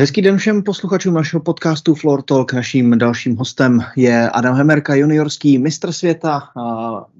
[0.00, 2.52] Hezký den všem posluchačům našeho podcastu Floor Talk.
[2.52, 6.48] Naším dalším hostem je Adam Hemerka, juniorský mistr světa,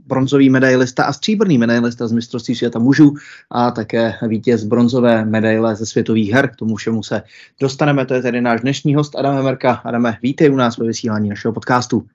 [0.06, 3.14] bronzový medailista a stříbrný medailista z mistrovství světa mužů
[3.50, 6.50] a také vítěz bronzové medaile ze světových her.
[6.50, 7.22] K tomu všemu se
[7.60, 8.06] dostaneme.
[8.06, 9.72] To je tedy náš dnešní host Adam Hemerka.
[9.72, 12.06] Adame, vítej u nás ve vysílání našeho podcastu.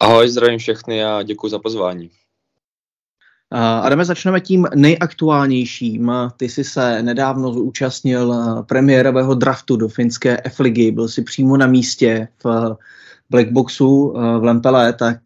[0.00, 2.10] Ahoj, zdravím všechny a děkuji za pozvání.
[3.54, 6.12] Adame, začneme tím nejaktuálnějším.
[6.36, 8.34] Ty jsi se nedávno zúčastnil
[8.68, 12.76] premiérového draftu do finské F-ligy, byl si přímo na místě v
[13.30, 15.18] Blackboxu v Lempele, tak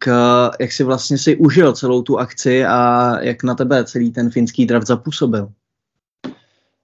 [0.59, 4.65] jak si vlastně si užil celou tu akci a jak na tebe celý ten finský
[4.65, 5.49] draft zapůsobil?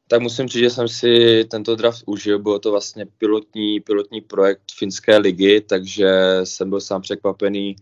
[0.07, 4.61] Tak musím říct, že jsem si tento draft užil, bylo to vlastně pilotní, pilotní projekt
[4.77, 7.75] finské ligy, takže jsem byl sám překvapený,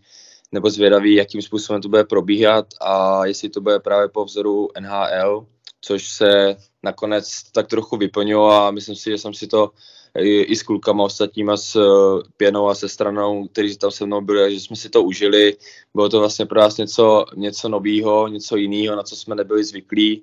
[0.52, 5.46] nebo zvědavý, jakým způsobem to bude probíhat a jestli to bude právě po vzoru NHL,
[5.80, 9.70] což se nakonec tak trochu vyplnilo a myslím si, že jsem si to
[10.18, 14.20] i, i s klukama ostatníma, s uh, Pěnou a se stranou, kteří tam se mnou
[14.20, 15.56] byli, že jsme si to užili.
[15.94, 20.22] Bylo to vlastně pro nás něco, něco nového, něco jiného, na co jsme nebyli zvyklí.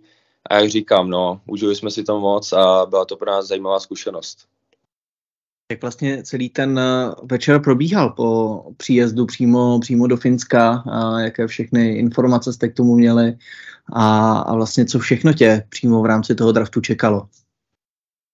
[0.49, 3.79] A jak říkám, no, užili jsme si to moc a byla to pro nás zajímavá
[3.79, 4.37] zkušenost.
[5.71, 11.47] Jak vlastně celý ten eh, večer probíhal po příjezdu přímo, přímo do Finska, a jaké
[11.47, 13.33] všechny informace jste k tomu měli
[13.93, 17.27] a, a vlastně co všechno tě přímo v rámci toho draftu čekalo?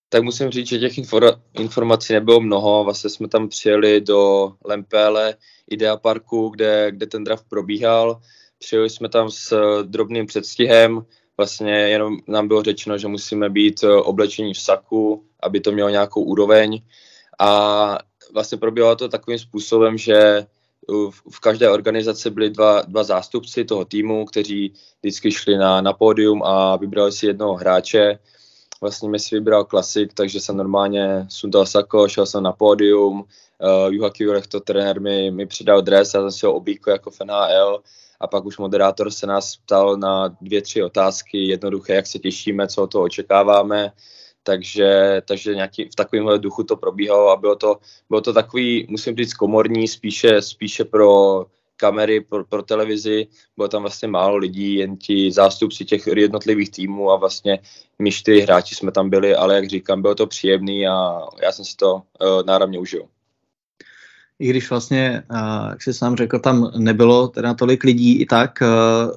[0.10, 2.84] Tak musím říct, že těch infor- informací nebylo mnoho.
[2.84, 5.36] Vlastně jsme tam přijeli do Lempele,
[5.72, 8.22] Idea Parku, kde, kde ten draft probíhal.
[8.60, 11.06] Přijeli jsme tam s eh, drobným předstihem.
[11.38, 15.90] Vlastně jenom nám bylo řečeno, že musíme být eh, oblečení v saku, aby to mělo
[15.90, 16.82] nějakou úroveň
[17.40, 18.00] a
[18.34, 20.46] vlastně probíhalo to takovým způsobem, že
[21.32, 26.44] v každé organizaci byli dva, dva zástupci toho týmu, kteří vždycky šli na, na pódium
[26.44, 28.20] a vybrali si jednoho hráče.
[28.82, 33.94] Vlastně mi si vybral klasik, takže jsem normálně sundal sako, šel jsem na pódium, uh,
[33.94, 37.20] Juha Kiurech, to trenér, mi, mi přidal dres, a jsem si ho oblíkl jako v
[37.26, 37.82] NHL
[38.20, 42.68] a pak už moderátor se nás ptal na dvě, tři otázky, jednoduché, jak se těšíme,
[42.68, 43.92] co to očekáváme
[44.46, 47.78] takže, takže nějaký, v takovémhle duchu to probíhalo a bylo to,
[48.10, 51.46] bylo to takový, musím říct, komorní, spíše, spíše pro
[51.78, 57.12] kamery, pro, pro televizi, bylo tam vlastně málo lidí, jen ti zástupci těch jednotlivých týmů
[57.12, 57.60] a vlastně
[58.00, 61.66] my čtyři hráči jsme tam byli, ale jak říkám, bylo to příjemný a já jsem
[61.66, 62.02] si to uh,
[62.46, 63.08] náramně užil
[64.40, 65.24] i když vlastně,
[65.70, 68.60] jak jsi sám řekl, tam nebylo teda tolik lidí, i tak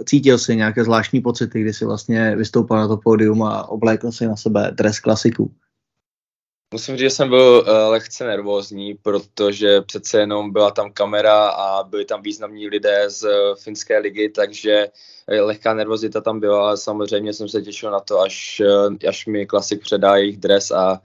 [0.05, 4.27] cítil si nějaké zvláštní pocity, kdy si vlastně vystoupil na to pódium a oblékl si
[4.27, 5.51] na sebe dres klasiku.
[6.75, 11.83] Musím říct, že jsem byl uh, lehce nervózní, protože přece jenom byla tam kamera a
[11.83, 16.77] byli tam významní lidé z uh, finské ligy, takže uh, lehká nervozita tam byla, ale
[16.77, 18.63] samozřejmě jsem se těšil na to, až,
[19.09, 21.01] až mi klasik předá jejich dres a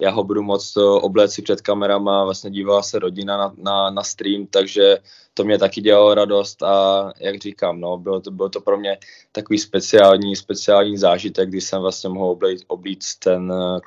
[0.00, 4.46] já ho budu moct obléci před kamerama, vlastně dívala se rodina na, na, na stream,
[4.46, 4.98] takže
[5.34, 8.98] to mě taky dělalo radost a jak říkám, no, bylo to, bylo to pro mě
[9.32, 13.78] takový speciální, speciální zážitek, kdy jsem vlastně mohl oblít, oblít ten uh,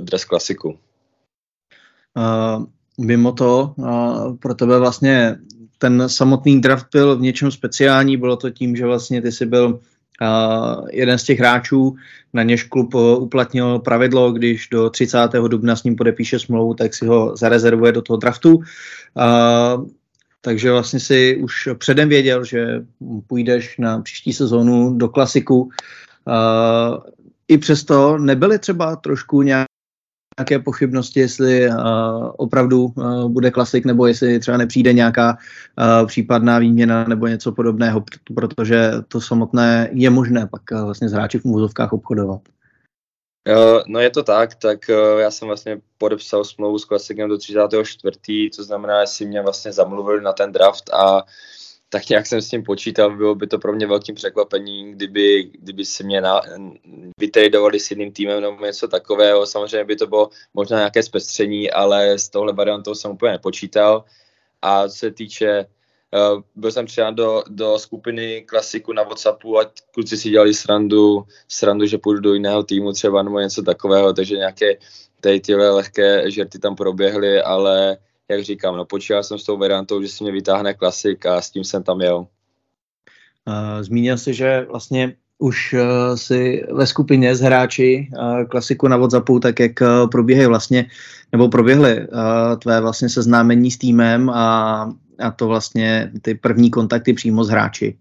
[0.00, 0.78] dres klasiku.
[2.16, 2.64] Uh,
[2.98, 5.38] mimo to, uh, pro tebe vlastně
[5.78, 9.80] ten samotný draft byl v něčem speciální, bylo to tím, že vlastně ty jsi byl
[10.90, 11.96] jeden z těch hráčů,
[12.32, 15.18] na něž klub uh, uplatnil pravidlo, když do 30.
[15.48, 18.60] dubna s ním podepíše smlouvu, tak si ho zarezervuje do toho draftu.
[20.40, 22.66] Takže vlastně si už předem věděl, že
[23.26, 25.70] půjdeš na příští sezónu do klasiku.
[27.48, 29.69] I přesto nebyly třeba trošku nějak
[30.40, 31.74] nějaké pochybnosti, jestli uh,
[32.36, 35.36] opravdu uh, bude klasik, nebo jestli třeba nepřijde nějaká
[35.78, 41.12] uh, případná výměna nebo něco podobného, protože to samotné je možné pak uh, vlastně s
[41.12, 42.40] hráči v úvozovkách obchodovat.
[43.86, 44.78] No je to tak, tak
[45.18, 48.50] já jsem vlastně podepsal smlouvu s klasikem do 34.
[48.56, 51.22] to znamená, že si mě vlastně zamluvili na ten draft a
[51.92, 55.84] tak nějak jsem s tím počítal, bylo by to pro mě velkým překvapením, kdyby, kdyby
[55.84, 56.40] si mě na,
[57.18, 59.46] vytradovali s jiným týmem nebo něco takového.
[59.46, 64.04] Samozřejmě by to bylo možná nějaké zpestření, ale s touhle variantou jsem úplně nepočítal.
[64.62, 65.66] A co se týče,
[66.34, 71.24] uh, byl jsem přijat do, do skupiny klasiku na Whatsappu a kluci si dělali srandu,
[71.48, 74.76] srandu, že půjdu do jiného týmu třeba nebo něco takového, takže nějaké
[75.20, 77.98] tady tyhle lehké žerty tam proběhly, ale
[78.30, 81.50] jak říkám, no počítal jsem s tou variantou, že si mě vytáhne klasik a s
[81.50, 82.26] tím jsem tam jel.
[83.80, 89.40] Zmínil jsi, že vlastně už uh, si ve skupině s hráči uh, klasiku na WhatsAppu,
[89.40, 90.90] tak jak uh, probíhají vlastně,
[91.32, 92.06] nebo proběhly
[92.58, 94.82] tvé vlastně seznámení s týmem a,
[95.18, 97.98] a to vlastně ty první kontakty přímo s hráči.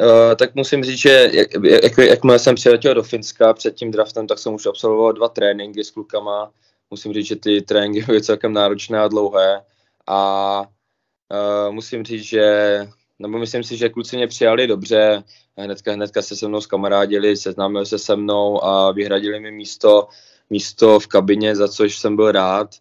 [0.00, 1.48] Uh, tak musím říct, že jak,
[1.82, 5.84] jak, jakmile jsem přiletěl do Finska před tím draftem, tak jsem už absolvoval dva tréninky
[5.84, 6.50] s klukama
[6.90, 9.62] musím říct, že ty tréninky byly celkem náročné a dlouhé.
[10.06, 12.86] A uh, musím říct, že
[13.18, 15.24] nebo myslím si, že kluci mě přijali dobře,
[15.56, 20.08] hnedka, hnedka se se mnou zkamarádili, seznámili se se mnou a vyhradili mi místo,
[20.50, 22.74] místo v kabině, za což jsem byl rád.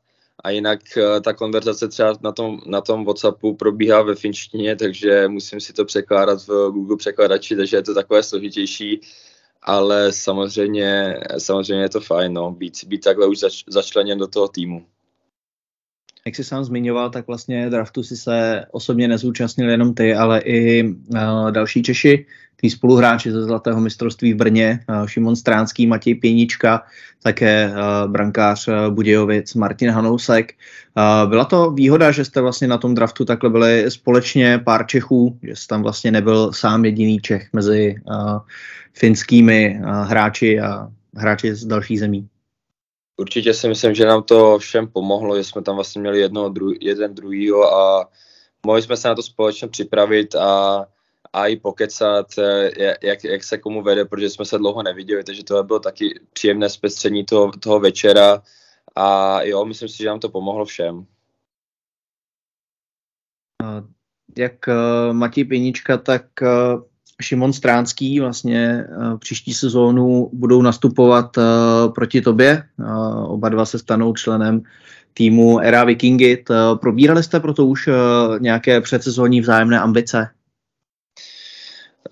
[0.43, 5.27] A jinak uh, ta konverzace třeba na tom, na tom Whatsappu probíhá ve finštině, takže
[5.27, 9.01] musím si to překládat v Google překladači, takže je to takové složitější
[9.61, 14.47] ale samozřejmě, samozřejmě je to fajn, no, být, být takhle už zač, začleněn do toho
[14.47, 14.85] týmu.
[16.27, 20.83] Jak jsi sám zmiňoval, tak vlastně draftu si se osobně nezúčastnil jenom ty, ale i
[20.83, 22.25] uh, další Češi,
[22.55, 26.83] tý spoluhráči ze Zlatého mistrovství v Brně, uh, Šimon Stránský, Matěj Pěnička,
[27.23, 30.53] také uh, brankář uh, Budějovic, Martin Hanousek.
[30.97, 35.39] Uh, byla to výhoda, že jste vlastně na tom draftu takhle byli společně pár Čechů,
[35.43, 38.39] že jsi tam vlastně nebyl sám jediný Čech mezi uh,
[38.93, 42.27] finskými uh, hráči a hráči z dalších zemí.
[43.17, 46.73] Určitě si myslím, že nám to všem pomohlo, že jsme tam vlastně měli jedno, dru,
[46.81, 48.09] jeden druhýho a
[48.65, 50.85] mohli jsme se na to společně připravit a,
[51.33, 52.71] a i pokecat, eh,
[53.03, 56.69] jak, jak se komu vede, protože jsme se dlouho neviděli, takže to bylo taky příjemné
[56.69, 58.41] zpestření toho, toho večera
[58.95, 61.05] a jo, myslím si, že nám to pomohlo všem.
[64.37, 66.83] Jak uh, Matěj Pěnička, tak uh,
[67.21, 71.43] Šimon Stránský vlastně uh, příští sezónu budou nastupovat uh,
[71.93, 72.63] proti tobě.
[72.79, 74.61] Uh, oba dva se stanou členem
[75.13, 76.43] týmu Era Vikingy.
[76.81, 77.89] Probírali jste proto už
[78.39, 80.27] nějaké předsezónní vzájemné ambice?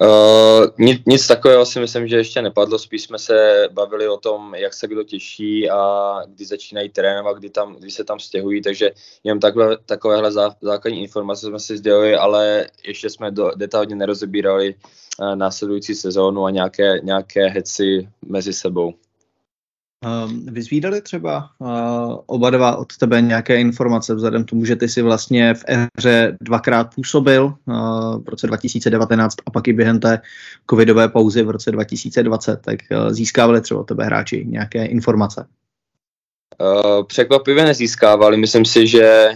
[0.02, 4.56] Uh, nic, nic takového si myslím, že ještě nepadlo, spíš jsme se bavili o tom,
[4.56, 8.92] jak se kdo těší a kdy začínají trénovat, kdy, tam, kdy se tam stěhují, takže
[9.24, 14.76] jenom takhle, takovéhle zá, základní informace jsme si sdělili, ale ještě jsme do, detailně nerozebírali
[15.20, 18.94] uh, následující sezónu a nějaké, nějaké heci mezi sebou.
[20.04, 24.90] Ehm, vyzvídali třeba uh, oba dva od tebe nějaké informace vzhledem k tomu, že ty
[24.90, 30.22] si vlastně v éře dvakrát působil uh, v roce 2019 a pak i během té
[30.70, 35.46] covidové pauzy v roce 2020, tak uh, získávali třeba od tebe hráči nějaké informace?
[37.08, 38.38] Překvapivě nezískávali.
[38.38, 39.30] Myslím si, že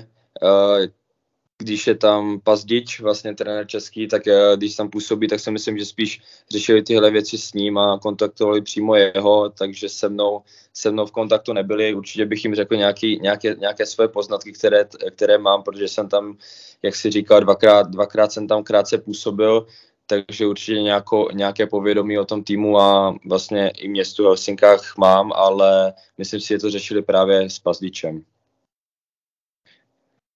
[1.58, 5.78] když je tam Pazdič, vlastně trenér český, tak eh, když tam působí, tak si myslím,
[5.78, 10.42] že spíš řešili tyhle věci s ním a kontaktovali přímo jeho, takže se mnou,
[10.74, 11.94] se mnou v kontaktu nebyli.
[11.94, 16.38] Určitě bych jim řekl nějaký, nějaké, nějaké své poznatky, které, které mám, protože jsem tam,
[16.82, 19.66] jak si říkal, dvakrát, dvakrát jsem tam krátce působil,
[20.06, 25.34] takže určitě nějako, nějaké povědomí o tom týmu a vlastně i městu v Helsinkách mám,
[25.34, 28.24] ale myslím si, že to řešili právě s Pazdičem.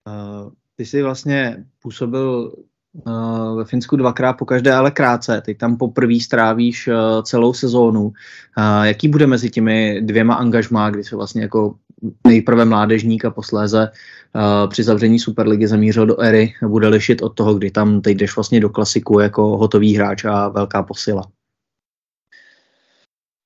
[0.07, 2.53] Uh ty jsi vlastně působil
[3.07, 5.41] uh, ve Finsku dvakrát po každé, ale krátce.
[5.45, 8.03] Teď tam poprvé strávíš uh, celou sezónu.
[8.03, 8.13] Uh,
[8.83, 11.75] jaký bude mezi těmi dvěma angažmá, kdy se vlastně jako
[12.27, 13.91] nejprve mládežník a posléze
[14.67, 18.59] při zavření Superligy zamířil do ery, bude lišit od toho, kdy tam teď jdeš vlastně
[18.59, 21.23] do klasiku jako hotový hráč a velká posila?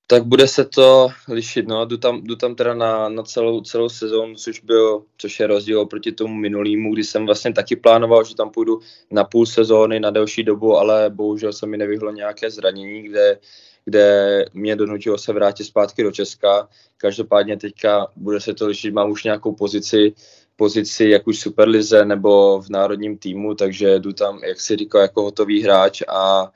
[0.06, 3.88] Tak bude se to lišit, no, jdu tam, jdu tam teda na, na celou, celou
[3.88, 8.34] sezónu, což byl, což je rozdíl oproti tomu minulýmu, kdy jsem vlastně taky plánoval, že
[8.34, 8.80] tam půjdu
[9.10, 13.38] na půl sezóny, na delší dobu, ale bohužel se mi nevyhlo nějaké zranění, kde,
[13.84, 16.68] kde mě donutilo se vrátit zpátky do Česka.
[16.96, 20.14] Každopádně teďka bude se to lišit, mám už nějakou pozici,
[20.56, 25.22] pozici jak už Superlize nebo v národním týmu, takže jdu tam, jak si říkal, jako
[25.22, 26.52] hotový hráč a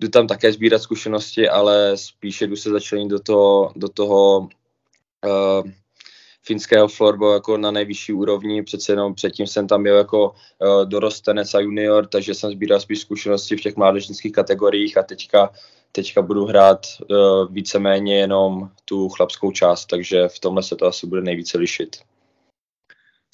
[0.00, 5.70] jdu tam také sbírat zkušenosti, ale spíše jdu se začlenit do toho, do toho uh,
[6.42, 11.54] finského florbo jako na nejvyšší úrovni, přece jenom předtím jsem tam byl jako uh, dorostenec
[11.54, 15.50] a junior, takže jsem sbíral spíš zkušenosti v těch mládežnických kategoriích a teďka,
[15.92, 21.06] teďka budu hrát uh, víceméně jenom tu chlapskou část, takže v tomhle se to asi
[21.06, 21.96] bude nejvíce lišit.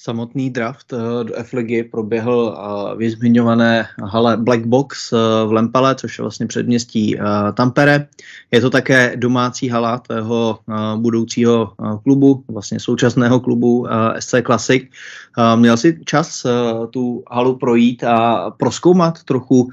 [0.07, 5.95] Samotný draft eh, do F-ligy proběhl eh, v zmiňované hale Black Box eh, v Lempele,
[5.95, 7.19] což je vlastně předměstí
[7.53, 8.07] Tampere.
[8.51, 10.59] Je to také domácí hala tvého
[10.95, 11.73] budoucího
[12.03, 13.87] klubu, vlastně současného klubu
[14.19, 14.83] SC Classic.
[15.55, 16.45] Měl jsi čas
[16.89, 19.69] tu halu projít a proskoumat trochu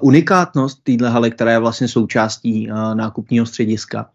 [0.00, 4.06] unikátnost téhle haly, která je vlastně součástí nákupního střediska?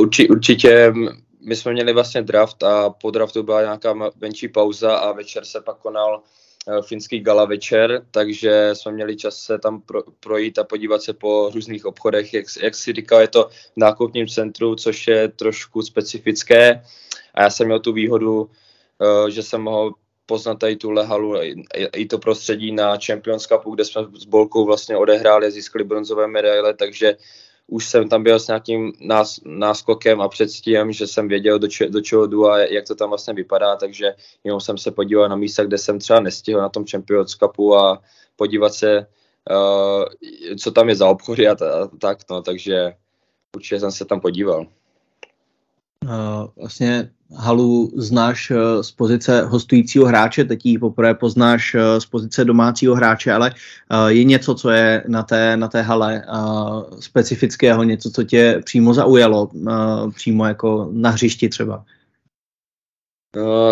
[0.00, 0.92] Urči, určitě
[1.40, 5.60] my jsme měli vlastně draft a po draftu byla nějaká menší pauza a večer se
[5.60, 6.22] pak konal
[6.68, 11.12] eh, finský gala večer, takže jsme měli čas se tam pro, projít a podívat se
[11.12, 12.34] po různých obchodech.
[12.34, 16.82] Jak, jak si říkal, je to v nákupním centru, což je trošku specifické
[17.34, 18.50] a já jsem měl tu výhodu,
[19.02, 19.94] eh, že jsem mohl
[20.26, 21.34] poznat tady tuhle halu
[21.96, 26.74] i to prostředí na Champions Cupu, kde jsme s Bolkou vlastně odehráli, získali bronzové medaile,
[26.74, 27.16] takže
[27.70, 31.88] už jsem tam byl s nějakým nás, náskokem a předstihem, že jsem věděl, do, če,
[31.88, 35.36] do čeho jdu a jak to tam vlastně vypadá, takže jenom jsem se podíval na
[35.36, 38.02] místa, kde jsem třeba nestihl na tom Champions Cupu a
[38.36, 39.06] podívat se,
[39.50, 40.04] uh,
[40.56, 42.92] co tam je za obchody a, a tak, no, takže
[43.56, 44.66] určitě jsem se tam podíval.
[46.04, 52.06] Uh, vlastně halu znáš uh, z pozice hostujícího hráče, teď ji poprvé poznáš uh, z
[52.06, 53.54] pozice domácího hráče, ale
[54.08, 56.24] je něco, co je na té, na té hale
[57.00, 59.50] specifického, něco, co tě přímo zaujalo,
[60.14, 61.84] přímo jako na hřišti třeba?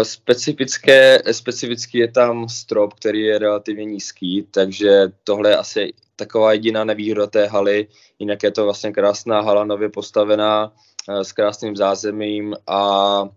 [0.03, 6.85] Specifické, specifický je tam strop, který je relativně nízký, takže tohle je asi taková jediná
[6.85, 7.87] nevýhoda té haly.
[8.19, 10.73] Jinak je to vlastně krásná hala, nově postavená,
[11.09, 13.29] Eh, s krásným zázemím a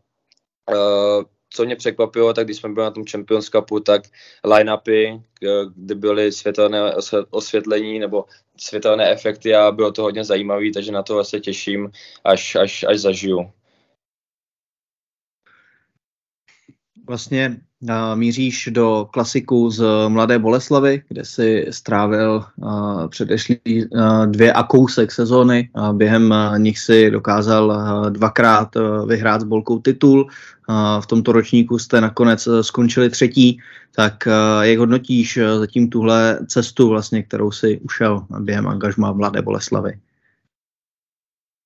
[1.49, 4.01] co mě překvapilo, tak když jsme byli na tom Champions Cupu, tak
[4.45, 5.21] line-upy,
[5.75, 6.95] kde byly světelné
[7.29, 8.25] osvětlení nebo
[8.57, 11.91] světelné efekty a bylo to hodně zajímavé, takže na to se těším,
[12.23, 13.51] až, až, až zažiju.
[17.09, 17.57] Vlastně
[18.15, 22.43] míříš do klasiku z Mladé Boleslavy, kde si strávil
[23.09, 23.59] předešlý
[24.25, 25.69] dvě a kousek sezóny.
[25.93, 27.75] Během nich si dokázal
[28.09, 28.69] dvakrát
[29.07, 30.27] vyhrát s Bolkou titul.
[30.99, 33.59] V tomto ročníku jste nakonec skončili třetí.
[33.95, 34.27] Tak
[34.61, 39.93] jak hodnotíš zatím tuhle cestu, vlastně, kterou si ušel během angažma Mladé Boleslavy?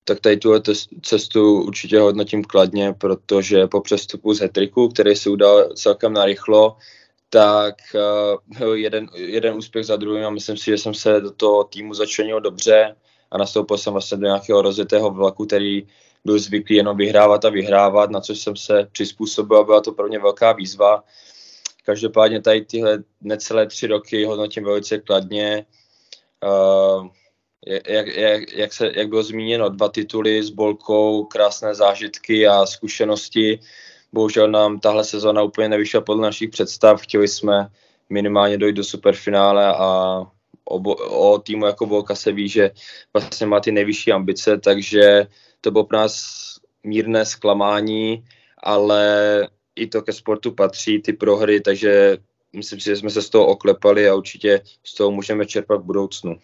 [0.04, 0.62] Tak tady tuhle
[1.02, 6.76] cestu určitě hodnotím kladně, protože po přestupu z Hetriku, který se udal celkem narychlo,
[7.30, 7.74] tak
[8.60, 11.94] uh, jeden, jeden úspěch za druhým a myslím si, že jsem se do toho týmu
[11.94, 12.96] začlenil dobře
[13.30, 15.86] a nastoupil jsem vlastně do nějakého rozjetého vlaku, který
[16.24, 20.08] byl zvyklý jenom vyhrávat a vyhrávat, na což jsem se přizpůsobil a byla to pro
[20.08, 21.04] mě velká výzva.
[21.84, 25.66] Každopádně tady tyhle necelé tři roky hodnotím velice kladně.
[26.44, 27.08] Uh,
[27.66, 33.60] jak, jak, jak, se, jak bylo zmíněno, dva tituly s Bolkou, krásné zážitky a zkušenosti.
[34.12, 37.02] Bohužel nám tahle sezóna úplně nevyšla podle našich představ.
[37.02, 37.68] Chtěli jsme
[38.10, 40.20] minimálně dojít do superfinále a
[40.64, 40.78] o,
[41.32, 42.70] o týmu jako Bolka se ví, že
[43.12, 45.26] vlastně má ty nejvyšší ambice, takže
[45.60, 46.24] to bylo pro nás
[46.84, 48.24] mírné zklamání,
[48.58, 52.18] ale i to ke sportu patří, ty prohry, takže
[52.52, 55.84] myslím si, že jsme se z toho oklepali a určitě z toho můžeme čerpat v
[55.84, 56.38] budoucnu.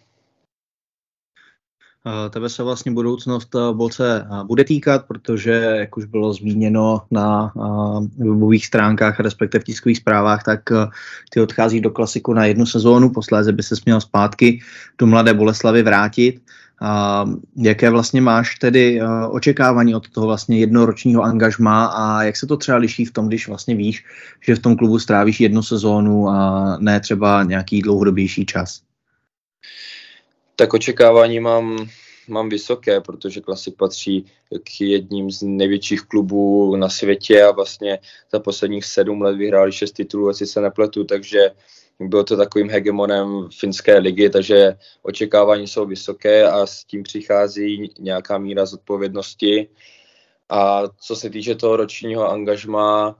[2.29, 7.53] Tebe se vlastně budoucnost eh, Bolce eh, bude týkat, protože, jak už bylo zmíněno na
[7.55, 10.59] eh, webových stránkách, respektive v tiskových zprávách, tak
[11.29, 14.61] ty odchází do klasiku na jednu sezónu, posléze by se směl zpátky
[14.97, 16.41] do Mladé Boleslavy vrátit.
[17.57, 22.77] Jaké vlastně máš tedy očekávání od toho vlastně jednoročního angažma a jak se to třeba
[22.77, 24.05] liší v tom, když vlastně víš,
[24.41, 28.81] že v tom klubu strávíš jednu sezónu a ne třeba nějaký dlouhodobější čas?
[30.61, 31.89] Tak očekávání mám,
[32.27, 34.25] mám vysoké, protože Klasik patří
[34.63, 37.99] k jedním z největších klubů na světě a vlastně
[38.31, 41.39] za posledních sedm let vyhráli šest titulů, asi se nepletu, takže
[41.99, 48.37] bylo to takovým hegemonem finské ligy, takže očekávání jsou vysoké a s tím přichází nějaká
[48.37, 49.67] míra zodpovědnosti.
[50.49, 53.15] A co se týče toho ročního angažma,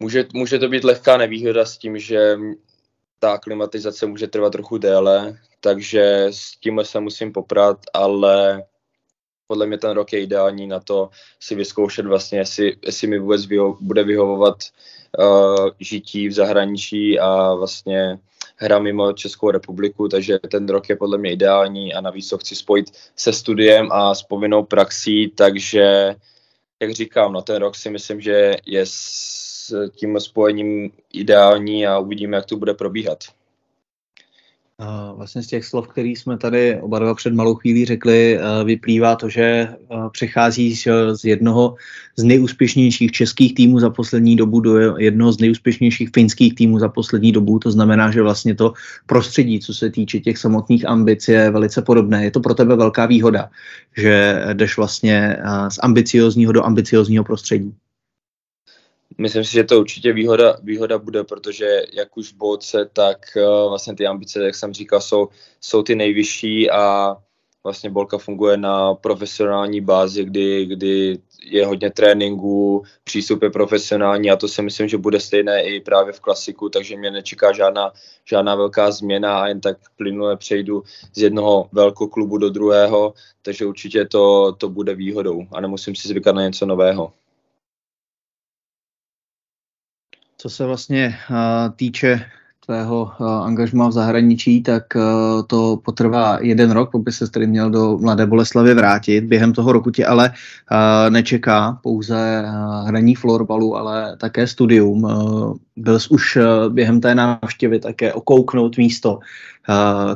[0.00, 2.36] může, může to být lehká nevýhoda s tím, že
[3.18, 8.64] ta klimatizace může trvat trochu déle, takže s tímhle se musím poprat, ale
[9.46, 13.46] podle mě ten rok je ideální na to si vyzkoušet vlastně, jestli, jestli mi vůbec
[13.46, 14.56] vyho, bude vyhovovat
[15.18, 18.18] uh, žití v zahraničí a vlastně
[18.56, 22.56] hra mimo Českou republiku, takže ten rok je podle mě ideální a navíc to chci
[22.56, 26.14] spojit se studiem a s povinnou praxí, takže
[26.82, 32.36] jak říkám, no ten rok si myslím, že je s tím spojením ideální a uvidíme,
[32.36, 33.18] jak to bude probíhat.
[35.16, 39.28] Vlastně z těch slov, které jsme tady oba dva před malou chvílí řekli, vyplývá to,
[39.28, 39.68] že
[40.12, 40.76] přechází
[41.12, 41.74] z jednoho
[42.16, 47.32] z nejúspěšnějších českých týmů za poslední dobu do jednoho z nejúspěšnějších finských týmů za poslední
[47.32, 47.58] dobu.
[47.58, 48.72] To znamená, že vlastně to
[49.06, 52.24] prostředí, co se týče těch samotných ambic, je velice podobné.
[52.24, 53.50] Je to pro tebe velká výhoda,
[53.96, 55.36] že jdeš vlastně
[55.68, 57.74] z ambiciozního do ambiciozního prostředí.
[59.18, 63.68] Myslím si, že to určitě výhoda, výhoda bude, protože jak už v Bolce, tak uh,
[63.68, 65.28] vlastně ty ambice, jak jsem říkal, jsou,
[65.60, 67.16] jsou ty nejvyšší a
[67.64, 74.36] vlastně Bolka funguje na profesionální bázi, kdy, kdy je hodně tréninků, přístup je profesionální a
[74.36, 77.92] to si myslím, že bude stejné i právě v klasiku, takže mě nečeká žádná,
[78.24, 80.82] žádná velká změna a jen tak plynule přejdu
[81.14, 86.08] z jednoho velkého klubu do druhého, takže určitě to, to bude výhodou a nemusím si
[86.08, 87.12] zvykat na něco nového.
[90.44, 91.14] Co se vlastně
[91.76, 92.20] týče
[92.66, 94.84] tvého angažma v zahraničí, tak
[95.46, 99.24] to potrvá jeden rok, aby se tedy měl do Mladé Boleslavy vrátit.
[99.24, 100.32] Během toho roku tě ale
[101.08, 102.44] nečeká pouze
[102.86, 105.08] hraní florbalu, ale také studium.
[105.76, 109.18] Byl jsi už během té návštěvy také okouknout místo,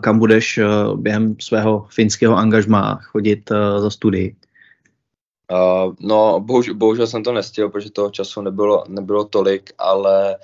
[0.00, 0.61] kam budeš
[0.97, 4.37] během svého finského angažma chodit za studii?
[5.52, 10.37] Uh, no, bohužel, bohužel jsem to nestihl, protože toho času nebylo, nebylo tolik, ale,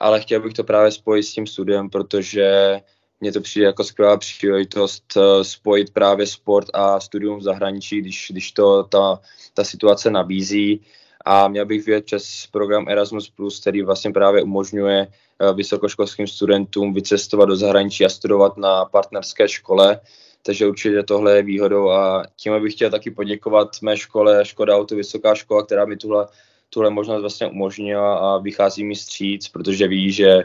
[0.00, 2.80] ale chtěl bych to právě spojit s tím studiem, protože
[3.20, 8.26] mně to přijde jako skvělá příležitost uh, spojit právě sport a studium v zahraničí, když,
[8.30, 9.20] když to ta,
[9.54, 10.80] ta situace nabízí.
[11.24, 17.48] A měl bych vědět přes program Erasmus+, který vlastně právě umožňuje uh, vysokoškolským studentům vycestovat
[17.48, 20.00] do zahraničí a studovat na partnerské škole,
[20.42, 24.96] takže určitě tohle je výhodou a tím bych chtěl taky poděkovat mé škole Škoda Auto
[24.96, 26.26] Vysoká škola, která mi tuhle,
[26.70, 30.42] tuhle možnost vlastně umožnila a vychází mi stříc, protože ví, že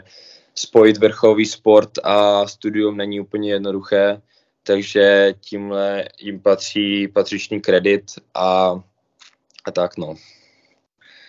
[0.54, 4.22] spojit vrcholový sport a studium není úplně jednoduché,
[4.62, 8.80] takže tímhle jim patří patřičný kredit a,
[9.64, 10.14] a tak no.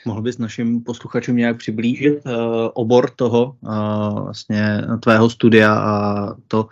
[0.05, 2.31] Mohl bys našim posluchačům nějak přiblížit uh,
[2.73, 6.67] obor toho uh, vlastně tvého studia a to,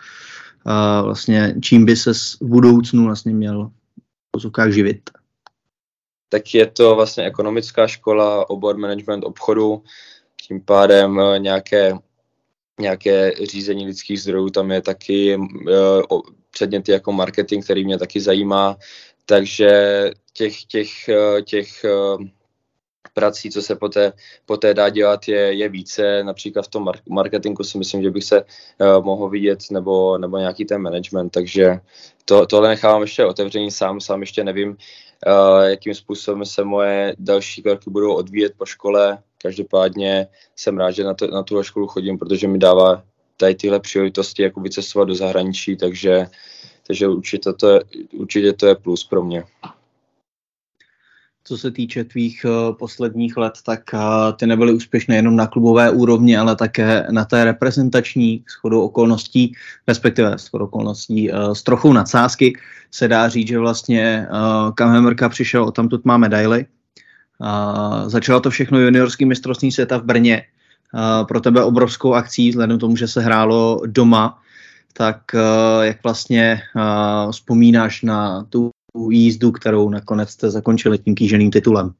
[1.01, 3.71] vlastně čím by se v budoucnu vlastně měl
[4.35, 5.09] v živit?
[6.29, 9.83] Tak je to vlastně ekonomická škola, obor management obchodu,
[10.47, 11.93] tím pádem eh, nějaké,
[12.79, 16.21] nějaké řízení lidských zdrojů, tam je taky uh,
[16.51, 18.77] předměty jako marketing, který mě taky zajímá,
[19.25, 19.71] takže
[20.33, 20.89] těch, těch,
[21.43, 21.85] těch
[22.17, 22.25] uh,
[23.17, 24.13] prací, co se poté,
[24.45, 26.23] poté dá dělat, je, je více.
[26.23, 30.65] Například v tom marketingu si myslím, že bych se uh, mohl vidět, nebo, nebo nějaký
[30.65, 31.79] ten management, takže
[32.25, 37.61] to, tohle nechávám ještě otevřený sám, sám ještě nevím, uh, jakým způsobem se moje další
[37.61, 39.17] kroky budou odvíjet po škole.
[39.41, 43.01] Každopádně jsem rád, že na, to, na tuhle školu chodím, protože mi dává
[43.37, 46.27] tady tyhle příležitosti jako vycestovat do zahraničí, takže,
[46.87, 47.79] takže určitě, to je,
[48.13, 49.43] určitě to je plus pro mě
[51.47, 53.99] co se týče tvých uh, posledních let, tak uh,
[54.35, 59.53] ty nebyly úspěšné jenom na klubové úrovni, ale také na té reprezentační shodou okolností,
[59.87, 62.53] respektive shodou okolností uh, s trochou nadsázky
[62.91, 64.27] se dá říct, že vlastně
[64.75, 66.65] Kam Hemerka přišel, o tamtud má medaily.
[68.05, 70.43] Začalo to všechno juniorský mistrovství světa v Brně.
[71.27, 74.39] Pro tebe obrovskou akcí, vzhledem tomu, že se hrálo doma,
[74.93, 75.21] tak
[75.81, 76.61] jak vlastně
[77.31, 78.69] vzpomínáš na tu
[79.09, 81.93] jízdu, kterou nakonec jste zakončili tím kýženým titulem?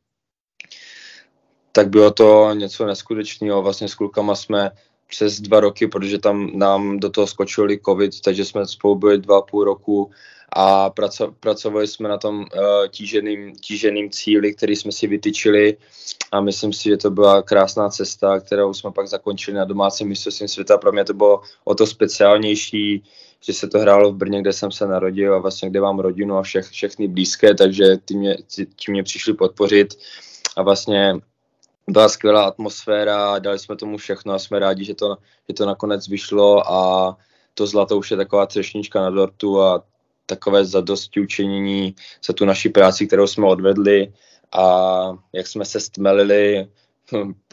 [1.72, 3.62] Tak bylo to něco neskutečného.
[3.62, 4.72] Vlastně s klukama jsme
[5.08, 9.42] přes dva roky, protože tam nám do toho skočili covid, takže jsme spolu byli dva
[9.42, 10.12] půl roku
[10.54, 12.46] a praco, pracovali jsme na tom uh,
[12.90, 15.78] tíženým, tíženým cíli, který jsme si vytyčili.
[16.32, 20.48] A myslím si, že to byla krásná cesta, kterou jsme pak zakončili na domácím mistrovství
[20.48, 20.78] světa.
[20.78, 23.04] Pro mě to bylo o to speciálnější,
[23.42, 26.38] že se to hrálo v Brně, kde jsem se narodil a vlastně kde mám rodinu
[26.38, 29.94] a všech, všechny blízké, takže ty mě, ty mě přišli podpořit.
[30.58, 31.16] A vlastně
[31.88, 36.08] byla skvělá atmosféra, dali jsme tomu všechno a jsme rádi, že to, že to nakonec
[36.08, 36.72] vyšlo.
[36.72, 37.18] A
[37.54, 39.84] to zlato už je taková třešnička na dortu a
[40.28, 44.14] takové zadosti učinění za tu naší práci, kterou jsme odvedli
[44.52, 44.64] a
[45.34, 46.68] jak jsme se stmelili,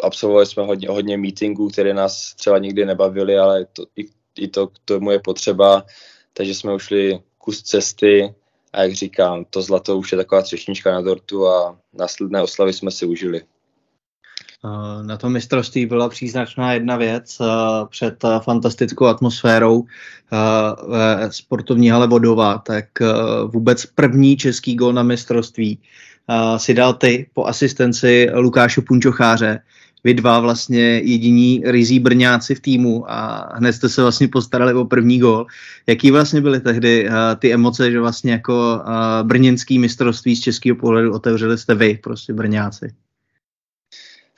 [0.02, 4.04] absolvovali jsme hodně, hodně meetingů, které nás třeba nikdy nebavili, ale to, i,
[4.36, 5.84] i to k tomu je potřeba,
[6.32, 8.34] takže jsme ušli kus cesty
[8.72, 12.90] a jak říkám, to zlato už je taková třešnička na dortu a následné oslavy jsme
[12.90, 13.42] si užili.
[15.02, 17.38] Na tom mistrovství byla příznačná jedna věc
[17.90, 19.84] před fantastickou atmosférou
[20.88, 22.84] ve sportovní hale Vodova, tak
[23.46, 25.78] vůbec první český gol na mistrovství
[26.56, 29.60] si dal ty po asistenci Lukáše Punčocháře.
[30.04, 34.84] Vy dva vlastně jediní rizí brňáci v týmu a hned jste se vlastně postarali o
[34.84, 35.46] první gol.
[35.86, 38.80] Jaký vlastně byly tehdy ty emoce, že vlastně jako
[39.22, 42.92] brněnský mistrovství z českého pohledu otevřeli jste vy, prostě brňáci?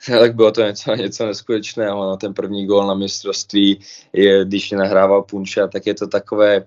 [0.19, 2.05] tak bylo to něco, něco neskutečného.
[2.05, 3.79] No, ten první gól na mistrovství,
[4.13, 6.65] je, když nahrával Punča, tak je to takové,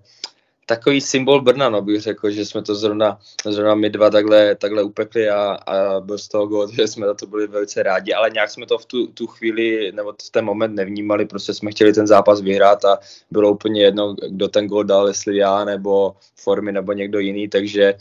[0.67, 4.83] takový symbol Brna, no bych řekl, že jsme to zrovna, zrovna my dva takhle, takhle
[4.83, 8.31] upekli a, a byl z toho gól, že jsme za to byli velice rádi, ale
[8.31, 11.93] nějak jsme to v tu, tu chvíli nebo v ten moment nevnímali, prostě jsme chtěli
[11.93, 12.99] ten zápas vyhrát a
[13.31, 17.95] bylo úplně jedno, kdo ten gól dal, jestli já nebo Formy nebo někdo jiný, takže
[17.95, 18.01] uh,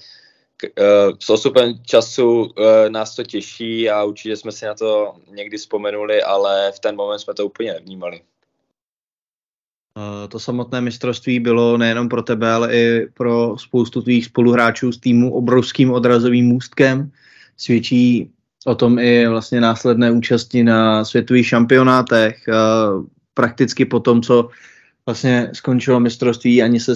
[1.20, 2.50] s osupem času uh,
[2.90, 7.20] nás to těší a určitě jsme si na to někdy vzpomenuli, ale v ten moment
[7.20, 8.22] jsme to úplně nevnímali.
[9.98, 15.00] Uh, to samotné mistrovství bylo nejenom pro tebe, ale i pro spoustu tvých spoluhráčů z
[15.00, 17.12] týmu obrovským odrazovým můstkem.
[17.58, 18.32] Svědčí
[18.66, 22.44] o tom i vlastně následné účasti na světových šampionátech.
[23.34, 24.50] Prakticky po tom, co
[25.06, 26.94] vlastně skončilo mistrovství, ani, se,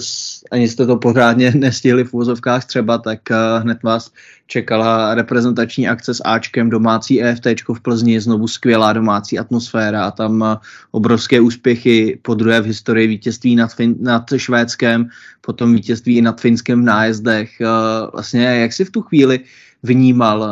[0.50, 4.12] ani jste to pořádně nestihli v úvozovkách třeba, tak uh, hned vás
[4.46, 10.40] čekala reprezentační akce s Ačkem, domácí EFT v Plzni, znovu skvělá domácí atmosféra a tam
[10.40, 10.54] uh,
[10.90, 15.08] obrovské úspěchy, po druhé v historii vítězství nad, fin, nad Švédskem,
[15.40, 17.50] potom vítězství i nad Finskem v nájezdech.
[17.60, 19.40] Uh, vlastně jak si v tu chvíli
[19.82, 20.46] vnímal uh,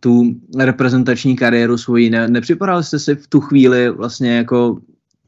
[0.00, 4.78] tu reprezentační kariéru svoji, ne, nepřipadal jste si v tu chvíli vlastně jako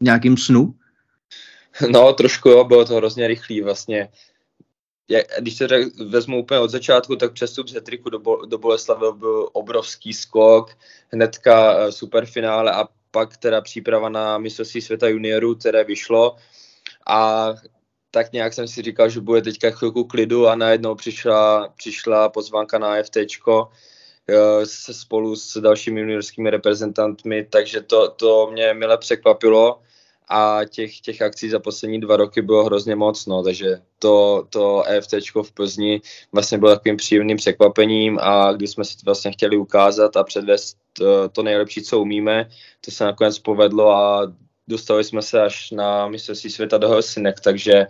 [0.01, 0.75] nějakým snu?
[1.89, 4.09] No, trošku jo, bylo to hrozně rychlý vlastně.
[5.09, 9.07] Je, když se řek, vezmu úplně od začátku, tak přestup z Hetriku do, do Boleslavy
[9.19, 10.77] byl obrovský skok,
[11.13, 16.37] hnedka uh, superfinále a pak teda příprava na mistrovství světa juniorů, které vyšlo
[17.07, 17.53] a
[18.11, 22.79] tak nějak jsem si říkal, že bude teďka chvilku klidu a najednou přišla, přišla pozvánka
[22.79, 23.69] na FTčko
[24.29, 29.83] eh, spolu s dalšími juniorskými reprezentantmi, takže to, to mě mile překvapilo
[30.29, 34.83] a těch, těch akcí za poslední dva roky bylo hrozně moc, no, takže to, to
[34.83, 36.01] EFT v Plzni
[36.33, 40.77] vlastně bylo takovým příjemným překvapením a když jsme si to vlastně chtěli ukázat a předvést
[40.93, 44.33] to, to nejlepší, co umíme, to se nakonec povedlo a
[44.69, 47.87] dostali jsme se až na mistrovství světa do Helsinek, takže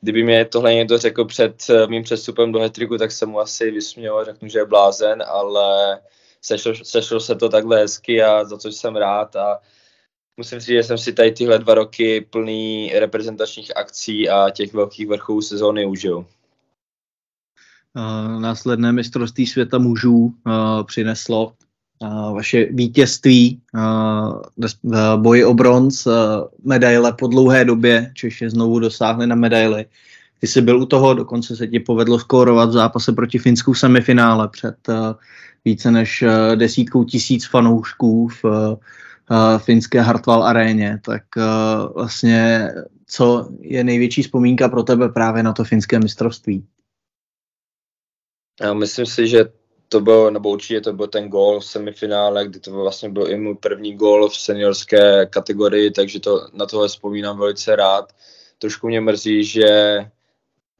[0.00, 4.18] kdyby mě tohle někdo řekl před mým přestupem do Hetriku, tak jsem mu asi vysměl
[4.18, 6.00] a řeknu, že je blázen, ale
[6.42, 9.58] sešlo, sešlo se to takhle hezky a za co jsem rád a
[10.40, 15.08] musím říct, že jsem si tady tyhle dva roky plný reprezentačních akcí a těch velkých
[15.08, 16.26] vrcholů sezóny užil.
[18.38, 20.34] Následné mistrovství světa mužů
[20.86, 21.52] přineslo
[22.34, 23.60] vaše vítězství
[25.16, 26.08] boji o bronz,
[26.64, 28.12] medaile po dlouhé době.
[28.14, 29.84] Češi znovu dosáhli na medaily.
[30.40, 33.78] Ty jsi byl u toho, dokonce se ti povedlo skórovat v zápase proti Finsku v
[33.78, 34.76] semifinále před
[35.64, 36.24] více než
[36.54, 38.44] desítkou tisíc fanoušků v
[39.30, 42.68] uh, finské Hartwall aréně, tak uh, vlastně
[43.06, 46.66] co je největší vzpomínka pro tebe právě na to finské mistrovství?
[48.62, 49.44] Já myslím si, že
[49.88, 53.36] to byl, nebo určitě to byl ten gól v semifinále, kdy to vlastně byl i
[53.36, 58.12] můj první gól v seniorské kategorii, takže to, na tohle vzpomínám velice rád.
[58.58, 59.66] Trošku mě mrzí, že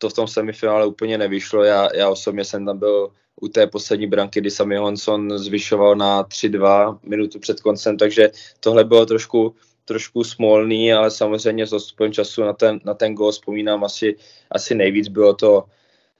[0.01, 1.65] to v tom semifinále úplně nevyšlo.
[1.65, 3.11] Já, já osobně jsem tam byl
[3.41, 8.85] u té poslední branky, kdy Sami Honson zvyšoval na 3-2 minutu před koncem, takže tohle
[8.85, 13.85] bylo trošku, trošku smolný, ale samozřejmě s odstupem času na ten, na ten gol vzpomínám
[13.85, 14.17] asi,
[14.51, 15.09] asi nejvíc.
[15.09, 15.65] Bylo to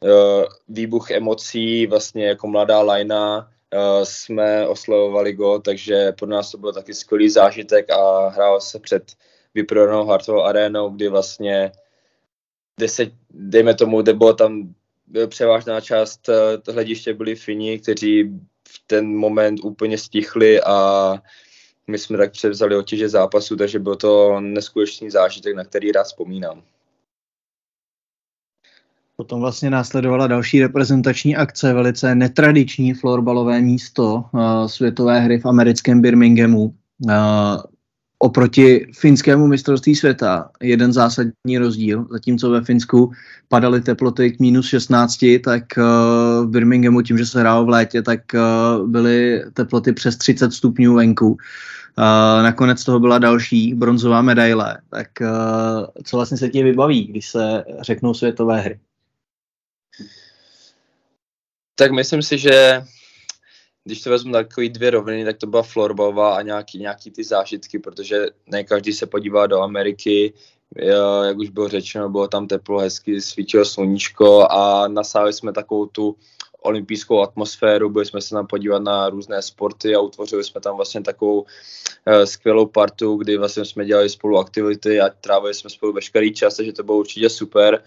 [0.01, 6.59] uh, výbuch emocí, vlastně jako mladá lajna, uh, jsme oslavovali gol, takže pro nás to
[6.59, 9.13] byl taky skvělý zážitek a hrál se před
[9.55, 11.73] vyprodanou Hartovou arénou, kdy vlastně
[12.81, 14.75] deset, dejme tomu, kde bylo tam
[15.27, 18.25] převážná část eh, hlediště byli Fini, kteří
[18.69, 21.15] v ten moment úplně stichli a
[21.87, 26.63] my jsme tak převzali otěže zápasu, takže byl to neskutečný zážitek, na který rád vzpomínám.
[29.17, 36.01] Potom vlastně následovala další reprezentační akce, velice netradiční florbalové místo uh, světové hry v americkém
[36.01, 36.75] Birminghamu.
[37.05, 37.13] Uh,
[38.23, 42.07] oproti finskému mistrovství světa jeden zásadní rozdíl.
[42.11, 43.13] Zatímco ve Finsku
[43.49, 45.85] padaly teploty k minus 16, tak uh,
[46.47, 50.95] v Birminghamu tím, že se hrálo v létě, tak uh, byly teploty přes 30 stupňů
[50.95, 51.29] venku.
[51.29, 51.37] Uh,
[52.43, 54.79] nakonec toho byla další bronzová medaile.
[54.91, 55.09] Tak
[56.05, 58.81] co vlastně se ti vybaví, když se řeknou světové hry?
[61.75, 62.83] Tak myslím si, že
[63.85, 67.79] když to vezmu takový dvě roviny, tak to byla florbalová a nějaký, nějaký ty zážitky,
[67.79, 70.33] protože ne každý se podívá do Ameriky,
[70.77, 76.17] jak už bylo řečeno, bylo tam teplo, hezky, svítilo sluníčko a nasáli jsme takovou tu
[76.63, 81.01] olympijskou atmosféru, byli jsme se tam podívat na různé sporty a utvořili jsme tam vlastně
[81.01, 86.35] takovou uh, skvělou partu, kdy vlastně jsme dělali spolu aktivity a trávili jsme spolu veškerý
[86.35, 87.83] čas, takže to bylo určitě super.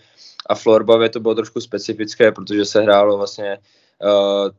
[0.49, 3.57] A florbavě to bylo trošku specifické, protože se hrálo vlastně
[4.03, 4.49] uh,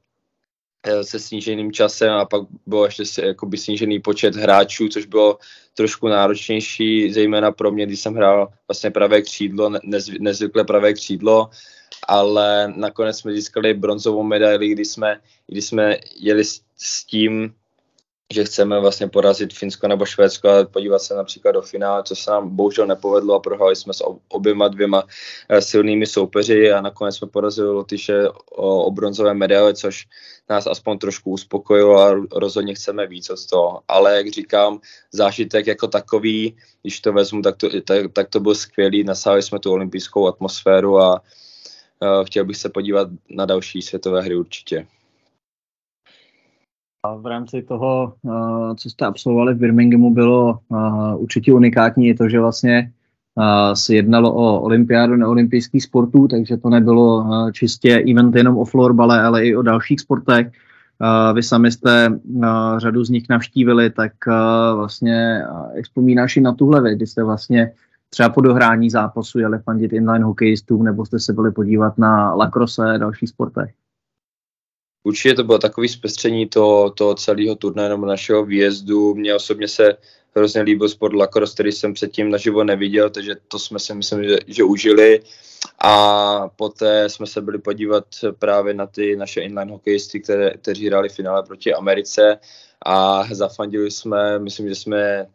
[1.03, 5.38] se sníženým časem a pak bylo ještě jakoby snížený počet hráčů, což bylo
[5.75, 11.51] trošku náročnější, zejména pro mě, když jsem hrál vlastně pravé křídlo, nezv, nezvykle pravé křídlo,
[12.09, 17.55] ale nakonec jsme získali bronzovou medaili, kdy jsme, kdy jsme jeli s, s tím,
[18.32, 22.30] že chceme vlastně porazit Finsko nebo Švédsko a podívat se například do finále, co se
[22.30, 25.04] nám bohužel nepovedlo a prohráli jsme s oběma dvěma
[25.48, 30.06] eh, silnými soupeři a nakonec jsme porazili Lotyše o, o bronzové medaile, což
[30.50, 33.80] nás aspoň trošku uspokojilo a rozhodně chceme víc od toho.
[33.88, 34.80] Ale jak říkám,
[35.12, 39.58] zážitek jako takový, když to vezmu, tak to, tak, tak to byl skvělý, nasáli jsme
[39.58, 41.20] tu olympijskou atmosféru a
[42.00, 44.87] uh, chtěl bych se podívat na další světové hry určitě.
[47.04, 48.14] A v rámci toho,
[48.76, 50.58] co jste absolvovali v Birminghamu, bylo
[51.16, 52.92] určitě unikátní to, že vlastně
[53.74, 59.46] se jednalo o olympiádu neolympijských sportů, takže to nebylo čistě event jenom o florbale, ale
[59.46, 60.50] i o dalších sportech.
[61.34, 62.18] Vy sami jste
[62.76, 64.12] řadu z nich navštívili, tak
[64.76, 65.42] vlastně
[65.74, 67.72] jak vzpomínáš i na tuhle věc, kdy jste vlastně
[68.10, 72.94] třeba po dohrání zápasu jeli fandit inline hokejistům, nebo jste se byli podívat na lacrosse
[72.94, 73.70] a dalších sportech?
[75.04, 79.14] Určitě to bylo takový zpestření toho, toho celého turnaje nebo našeho výjezdu.
[79.14, 79.96] Mně osobně se
[80.36, 84.38] hrozně líbil sport lacrosse, který jsem předtím naživo neviděl, takže to jsme si myslím, že,
[84.46, 85.20] že užili.
[85.78, 88.04] A poté jsme se byli podívat
[88.38, 92.38] právě na ty naše inline hokejisty, které, kteří hráli finále proti Americe
[92.86, 95.26] a zafandili jsme, myslím, že jsme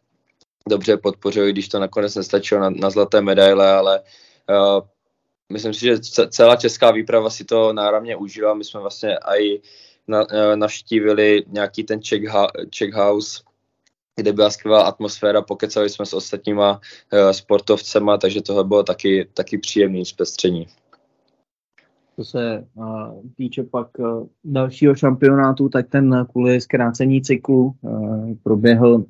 [0.69, 4.81] dobře podpořili, když to nakonec nestačilo na, na zlaté medaile, ale uh,
[5.51, 8.53] myslím si, že celá česká výprava si to náramně užila.
[8.53, 9.59] My jsme vlastně i
[10.07, 11.99] uh, navštívili nějaký ten
[12.77, 13.41] check, house,
[14.15, 19.57] kde byla skvělá atmosféra, pokecali jsme s ostatníma uh, sportovcema, takže tohle bylo taky, taky
[19.57, 20.67] příjemný zpestření.
[22.15, 23.87] Co se uh, týče pak
[24.43, 27.75] dalšího šampionátu, tak ten kvůli zkrácení cyklu
[28.43, 29.05] proběhl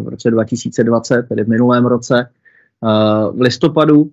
[0.00, 2.30] v roce 2020, tedy v minulém roce.
[3.32, 4.10] V listopadu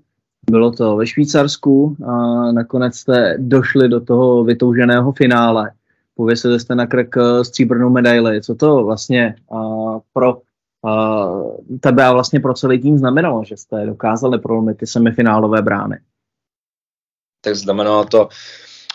[0.49, 2.11] bylo to ve Švýcarsku a
[2.51, 5.71] nakonec jste došli do toho vytouženého finále.
[6.15, 8.41] Pověsili jste na krk e, stříbrnou medaili.
[8.41, 9.35] Co to vlastně
[10.13, 10.41] pro
[11.79, 15.99] tebe a vlastně pro celý tým znamenalo, že jste dokázali prolomit ty semifinálové brány?
[17.41, 18.29] Tak znamenalo to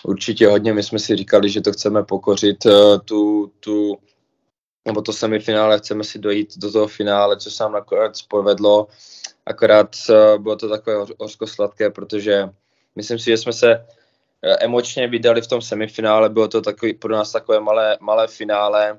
[0.05, 0.73] určitě hodně.
[0.73, 2.57] My jsme si říkali, že to chceme pokořit
[3.05, 3.97] tu, tu
[4.87, 8.87] nebo to semifinále, chceme si dojít do toho finále, co se nám nakonec povedlo,
[9.47, 12.49] akorát uh, bylo to takové hořko-sladké, protože
[12.97, 17.13] myslím si, že jsme se uh, emočně vydali v tom semifinále, bylo to takový, pro
[17.13, 18.99] nás takové malé, malé finále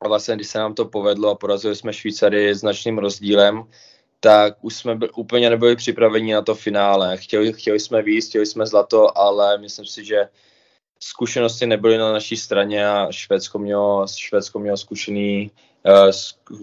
[0.00, 3.64] a vlastně, když se nám to povedlo a porazili jsme Švýcary značným rozdílem,
[4.20, 7.16] tak už jsme byl, úplně nebyli připraveni na to finále.
[7.16, 10.28] Chtěli, chtěli jsme víc, chtěli jsme zlato, ale myslím si, že
[11.00, 15.50] zkušenosti nebyly na naší straně a Švédsko mělo, Švédsko mělo zkušený,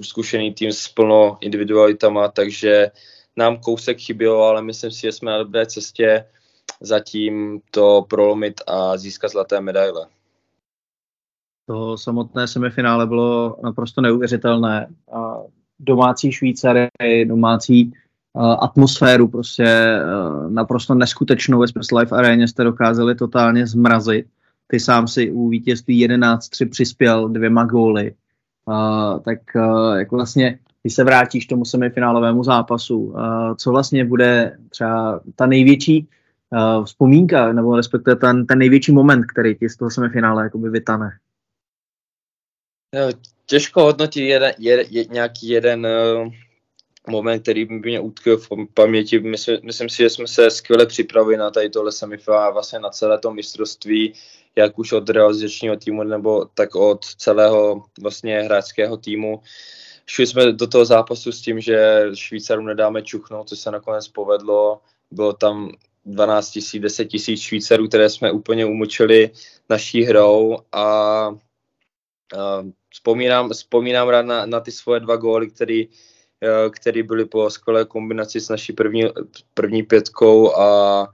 [0.02, 2.92] zkušený tým s plno individualitama, takže
[3.38, 6.26] nám kousek chybělo, ale myslím si, že jsme na dobré cestě
[6.82, 10.08] zatím to prolomit a získat zlaté medaile.
[11.68, 14.88] To samotné semifinále bylo naprosto neuvěřitelné.
[15.80, 16.88] Domácí Švýcary,
[17.26, 17.94] domácí
[18.60, 20.00] atmosféru prostě
[20.50, 24.28] naprosto neskutečnou ve Life aréně jste dokázali totálně zmrazit.
[24.68, 28.16] Ty sám si u vítězství 11-3 přispěl dvěma góly.
[28.70, 34.58] Uh, tak uh, jak vlastně, když se vrátíš tomu semifinálovému zápasu, uh, co vlastně bude
[34.70, 36.08] třeba ta největší
[36.50, 41.10] uh, vzpomínka, nebo respektive ten, ten největší moment, který ti z toho semifinále jakoby vytane?
[42.96, 43.02] No,
[43.46, 46.32] těžko hodnotit jeden, jeden, nějaký jeden uh
[47.10, 49.20] moment, který by mě utkvěl v paměti.
[49.20, 53.20] Myslím, myslím si, že jsme se skvěle připravili na tady tohle semifinál, vlastně na celé
[53.20, 54.14] to mistrovství,
[54.60, 59.42] jak už od realizačního týmu, nebo tak od celého vlastně hráčského týmu.
[60.06, 64.82] Šli jsme do toho zápasu s tím, že Švýcarům nedáme čuchnout, co se nakonec povedlo.
[65.12, 65.70] Bylo tam
[66.06, 69.30] 12 tisíc, 10 tisíc Švýcarů, které jsme úplně umočili
[69.70, 71.34] naší hrou a, a
[72.90, 75.84] vzpomínám, vzpomínám rád na, na ty svoje dva góly, které
[76.44, 79.04] Eh, který byly po skvělé kombinaci s naší první,
[79.54, 81.08] první pětkou a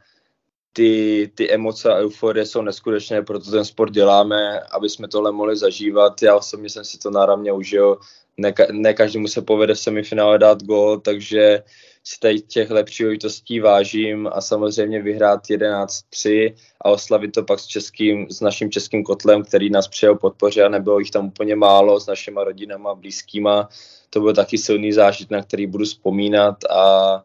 [0.76, 5.56] ty, ty emoce a euforie jsou neskutečné, proto ten sport děláme, aby jsme tohle mohli
[5.56, 6.22] zažívat.
[6.22, 7.98] Já osobně jsem si to náramně užil.
[8.38, 11.64] Ne, ne každému se povede v semifinále dát gol, takže
[12.04, 18.30] si tady těchto příležitostí vážím a samozřejmě vyhrát 11-3 a oslavit to pak s, českým,
[18.30, 22.08] s naším českým kotlem, který nás přijel podpoře a nebylo jich tam úplně málo s
[22.08, 23.70] našimi rodinama, blízkýma.
[24.10, 27.24] To byl taky silný zážit, na který budu vzpomínat a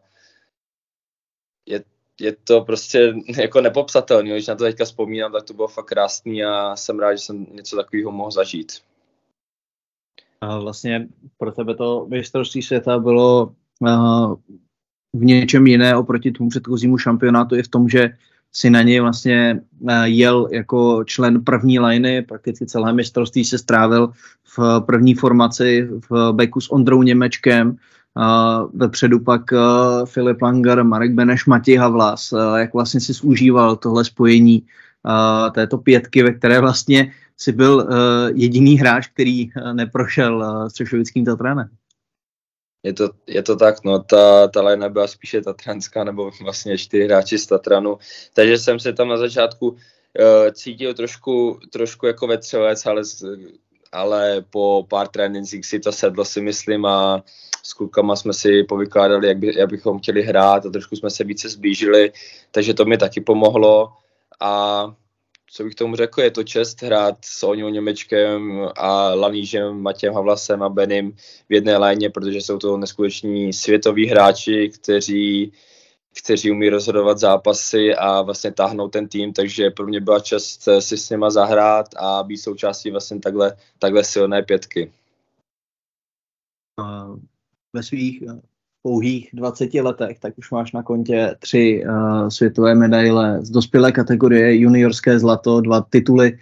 [1.65, 1.83] je,
[2.21, 4.29] je to prostě jako nepopsatelné.
[4.31, 7.45] Když na to teďka vzpomínám, tak to bylo fakt krásný a jsem rád, že jsem
[7.51, 8.71] něco takového mohl zažít.
[10.41, 11.07] A vlastně
[11.37, 14.35] pro tebe to mistrovství světa bylo uh,
[15.13, 18.09] v něčem jiné oproti tomu předchozímu šampionátu je v tom, že
[18.51, 24.11] si na něj vlastně eh, jel jako člen první liny, prakticky celé mistrovství se strávil
[24.57, 27.77] v první formaci v beku s Ondrou Němečkem,
[28.73, 29.41] vepředu pak
[30.05, 34.65] Filip Langer, Marek Beneš, Matěj Havlas, jak vlastně si zúžíval tohle spojení
[35.53, 37.87] této pětky, ve které vlastně si byl
[38.33, 41.69] jediný hráč, který neprošel střešovickým Tatranem
[42.83, 47.03] je to, je to tak, no, ta, ta line byla spíše tatranská, nebo vlastně čtyři
[47.03, 47.97] hráči z Tatranu,
[48.33, 49.77] takže jsem se tam na začátku uh,
[50.51, 53.01] cítil trošku, trošku jako vetřelec, ale
[53.93, 57.23] ale po pár trénincích si to sedlo si myslím a
[57.63, 61.23] s klukama jsme si povykládali, jak, by, jak bychom chtěli hrát a trošku jsme se
[61.23, 62.11] více zblížili,
[62.51, 63.93] takže to mi taky pomohlo
[64.39, 64.85] a
[65.53, 70.63] co bych tomu řekl, je to čest hrát s Oňou Němečkem a Lanížem, Matějem Havlasem
[70.63, 71.11] a Benim
[71.49, 75.53] v jedné léně, protože jsou to neskuteční světoví hráči, kteří
[76.23, 80.97] kteří umí rozhodovat zápasy a vlastně táhnout ten tým, takže pro mě byla čest si
[80.97, 84.91] s nima zahrát a být součástí vlastně takhle, takhle silné pětky.
[87.73, 88.41] Ve svých eh,
[88.83, 94.55] pouhých 20 letech, tak už máš na kontě tři uh, světové medaile z dospělé kategorie,
[94.55, 96.37] juniorské zlato, dva tituly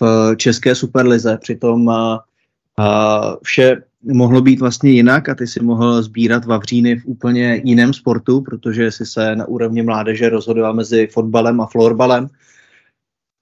[0.00, 1.38] v české superlize.
[1.40, 7.06] Přitom uh, uh, vše mohlo být vlastně jinak a ty si mohl sbírat vavříny v
[7.06, 12.28] úplně jiném sportu, protože si se na úrovni mládeže rozhodoval mezi fotbalem a florbalem.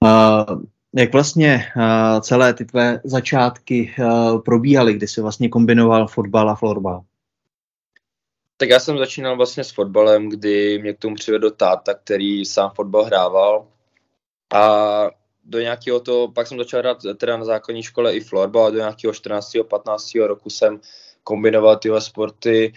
[0.03, 0.61] Uh,
[0.95, 6.55] jak vlastně uh, celé ty tvé začátky uh, probíhaly, kdy jsi vlastně kombinoval fotbal a
[6.55, 7.03] florbal?
[8.57, 12.71] Tak já jsem začínal vlastně s fotbalem, kdy mě k tomu přivedl táta, který sám
[12.75, 13.67] fotbal hrával.
[14.53, 15.09] A
[15.43, 18.77] do nějakého to, pak jsem začal hrát teda na základní škole i florbal a do
[18.77, 19.51] nějakého 14.
[19.69, 20.15] 15.
[20.15, 20.79] roku jsem
[21.23, 22.73] kombinoval tyhle sporty.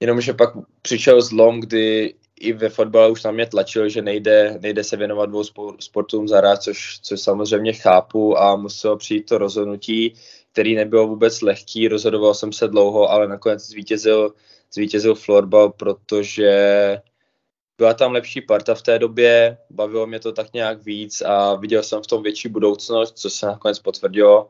[0.00, 0.50] Jenomže pak
[0.82, 5.26] přišel zlom, kdy i ve fotbale už na mě tlačil, že nejde, nejde se věnovat
[5.26, 5.44] dvou
[5.80, 10.14] sportům zahrát, což, což samozřejmě chápu a muselo přijít to rozhodnutí,
[10.52, 14.32] který nebylo vůbec lehký, rozhodoval jsem se dlouho, ale nakonec zvítězil,
[14.74, 16.52] zvítězil florbal, protože
[17.78, 21.82] byla tam lepší parta v té době, bavilo mě to tak nějak víc a viděl
[21.82, 24.48] jsem v tom větší budoucnost, co se nakonec potvrdilo.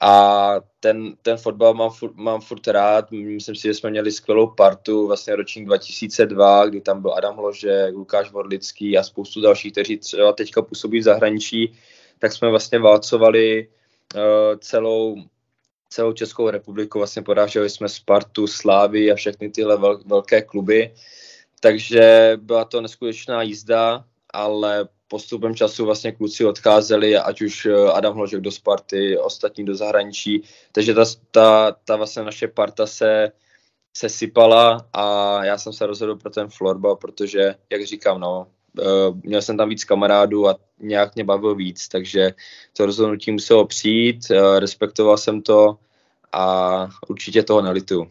[0.00, 4.46] A ten, ten fotbal mám, furt, mám furt rád, myslím si, že jsme měli skvělou
[4.46, 9.98] partu, vlastně ročník 2002, kdy tam byl Adam Ložek, Lukáš Vorlický a spoustu dalších, kteří
[9.98, 11.78] třeba teďka působí v zahraničí,
[12.18, 13.68] tak jsme vlastně válcovali
[14.14, 14.22] uh,
[14.58, 15.16] celou,
[15.92, 20.94] celou Českou republiku, vlastně poráželi jsme Spartu, Slávy a všechny tyhle vel, velké kluby.
[21.60, 28.14] Takže byla to neskutečná jízda, ale postupem času vlastně kluci odcházeli, ať už eh, Adam
[28.14, 33.32] Hložek do Sparty, ostatní do zahraničí, takže ta, ta, ta vlastně naše parta se,
[33.96, 35.04] se sypala a
[35.44, 38.46] já jsem se rozhodl pro ten florbal, protože, jak říkám, no,
[39.22, 42.32] měl jsem tam víc kamarádů a nějak mě bavil víc, takže
[42.76, 45.78] to rozhodnutí muselo přijít, eh, respektoval jsem to
[46.32, 48.08] a určitě toho nelituju.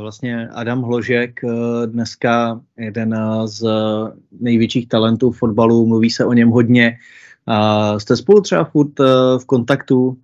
[0.00, 3.66] Vlastně Adam Hložek, eh, dneska jeden eh, z
[4.40, 6.98] největších talentů fotbalu, mluví se o něm hodně.
[7.98, 9.04] Jste spolu třeba furt eh,
[9.38, 10.18] v kontaktu?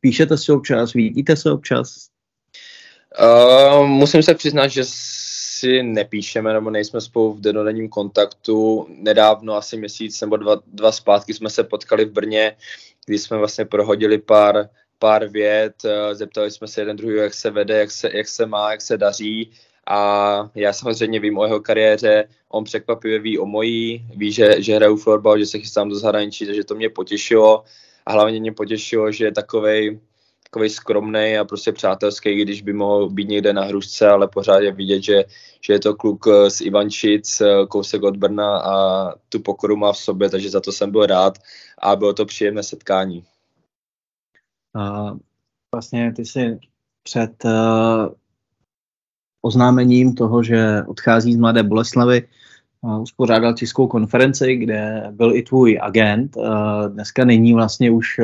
[0.00, 0.92] Píšete si občas?
[0.92, 2.06] Vidíte se občas?
[3.20, 4.82] Uh, musím se přiznat, že
[5.58, 8.86] si nepíšeme nebo nejsme spolu v denodenním kontaktu.
[8.88, 12.56] Nedávno, asi měsíc nebo dva, dva zpátky jsme se potkali v Brně,
[13.06, 17.50] kdy jsme vlastně prohodili pár pár vět, eh, zeptali jsme se jeden druhý, jak se
[17.50, 19.52] vede, jak se, jak se má, jak se daří
[19.86, 24.74] a já samozřejmě vím o jeho kariéře, on překvapivě ví o mojí, ví, že, že
[24.74, 27.64] hraju florbal, že se chystám do zahraničí, takže to mě potěšilo
[28.06, 30.00] a hlavně mě potěšilo, že je takovej,
[30.50, 34.72] takový skromný a prostě přátelský, když by mohl být někde na hrušce, ale pořád je
[34.72, 35.24] vidět, že,
[35.60, 38.74] že je to kluk eh, z Ivančic, eh, kousek od Brna a
[39.28, 41.38] tu pokoru má v sobě, takže za to jsem byl rád
[41.78, 43.24] a bylo to příjemné setkání.
[44.74, 45.12] A
[45.74, 46.58] vlastně ty si
[47.02, 48.08] před uh,
[49.42, 52.28] oznámením toho, že odchází z Mladé Boleslavy,
[53.00, 56.36] uspořádal tiskovou konferenci, kde byl i tvůj agent.
[56.88, 58.20] Dneska není vlastně už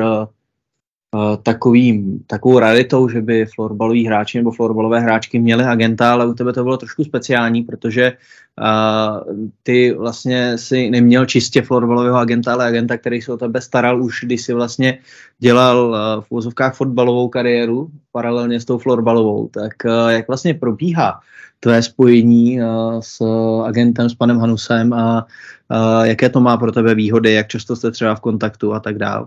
[1.43, 6.53] takovým, takovou raritou, že by florbaloví hráči nebo florbalové hráčky měli agenta, ale u tebe
[6.53, 8.13] to bylo trošku speciální, protože
[8.61, 14.03] uh, ty vlastně si neměl čistě florbalového agenta, ale agenta, který se o tebe staral
[14.03, 14.99] už, když si vlastně
[15.39, 19.49] dělal uh, v úzovkách fotbalovou kariéru paralelně s tou florbalovou.
[19.49, 21.21] Tak uh, jak vlastně probíhá
[21.61, 23.21] tvé spojení uh, s
[23.65, 25.27] agentem, s panem Hanusem a
[25.69, 28.99] uh, jaké to má pro tebe výhody, jak často jste třeba v kontaktu a tak
[28.99, 29.27] dále?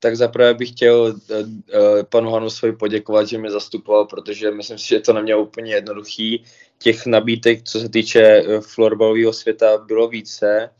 [0.00, 1.46] Tak zaprvé bych chtěl uh, uh,
[2.02, 6.44] panu Hanusovi poděkovat, že mě zastupoval, protože myslím si, že to nemělo úplně jednoduchý.
[6.78, 10.70] Těch nabídek, co se týče uh, florbalového světa, bylo více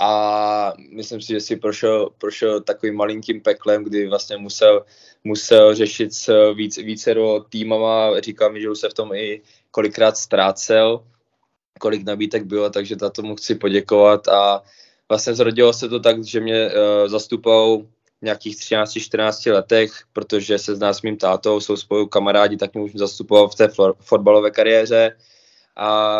[0.00, 4.84] a myslím si, že si prošel, prošel takovým malinkým peklem, kdy vlastně musel,
[5.24, 8.20] musel řešit s víc, více do týmama.
[8.20, 11.04] Říkal mi, že už se v tom i kolikrát ztrácel,
[11.80, 14.62] kolik nabídek bylo, takže za tomu chci poděkovat a
[15.08, 17.82] vlastně zrodilo se to tak, že mě uh, zastupoval
[18.22, 22.92] nějakých 13-14 letech, protože se zná s mým tátou, jsou spolu kamarádi, tak mě už
[22.94, 23.68] zastupoval v té
[24.00, 25.16] fotbalové kariéře.
[25.76, 26.18] A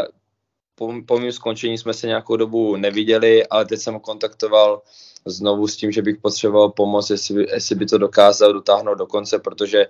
[0.75, 4.83] po, po mým skončení jsme se nějakou dobu neviděli, ale teď jsem ho kontaktoval
[5.27, 9.39] znovu s tím, že bych potřeboval pomoc, jestli, jestli by to dokázal dotáhnout do konce,
[9.39, 9.87] protože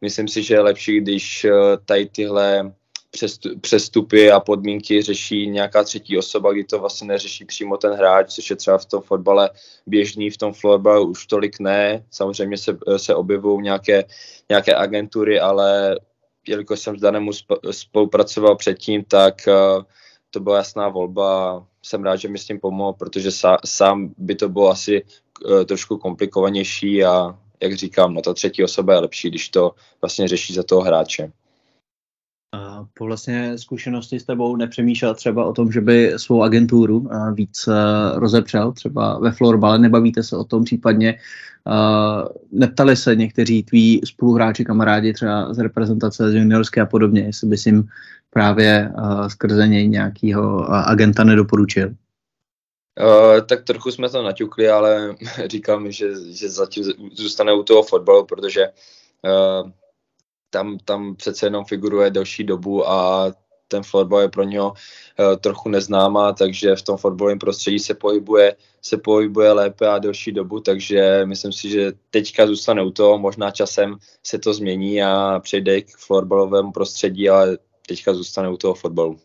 [0.00, 1.46] myslím si, že je lepší, když
[1.84, 2.74] tady tyhle
[3.60, 8.50] přestupy a podmínky řeší nějaká třetí osoba, kdy to vlastně neřeší přímo ten hráč, což
[8.50, 9.50] je třeba v tom fotbale
[9.86, 12.04] běžný, v tom florbalu už tolik ne.
[12.10, 14.04] Samozřejmě se, se objevují nějaké,
[14.48, 15.98] nějaké agentury, ale
[16.48, 17.28] jelikož jsem s Danem
[17.70, 19.82] spolupracoval předtím, tak uh,
[20.30, 21.66] to byla jasná volba.
[21.82, 25.02] Jsem rád, že mi s tím pomohl, protože sá, sám by to bylo asi
[25.44, 30.28] uh, trošku komplikovanější a jak říkám, no ta třetí osoba je lepší, když to vlastně
[30.28, 31.32] řeší za toho hráče
[32.94, 37.68] po vlastně zkušenosti s tebou nepřemýšlel třeba o tom, že by svou agenturu víc
[38.14, 41.18] rozepřel, třeba ve florbale, nebavíte se o tom případně,
[42.52, 47.66] neptali se někteří tví spoluhráči, kamarádi třeba z reprezentace z juniorské a podobně, jestli bys
[47.66, 47.88] jim
[48.30, 48.92] právě
[49.28, 51.94] skrze něj nějakého agenta nedoporučil?
[53.00, 55.14] Uh, tak trochu jsme to naťukli, ale
[55.46, 58.68] říkám, že, že zatím zůstane u toho fotbalu, protože
[59.22, 59.70] uh,
[60.54, 63.26] tam, tam přece jenom figuruje delší dobu a
[63.68, 68.56] ten fotbal je pro něho uh, trochu neznámá, takže v tom fotbalovém prostředí se pohybuje,
[68.82, 73.50] se pohybuje lépe a delší dobu, takže myslím si, že teďka zůstane u toho, možná
[73.50, 79.18] časem se to změní a přejde k florbalovému prostředí, ale teďka zůstane u toho fotbalu.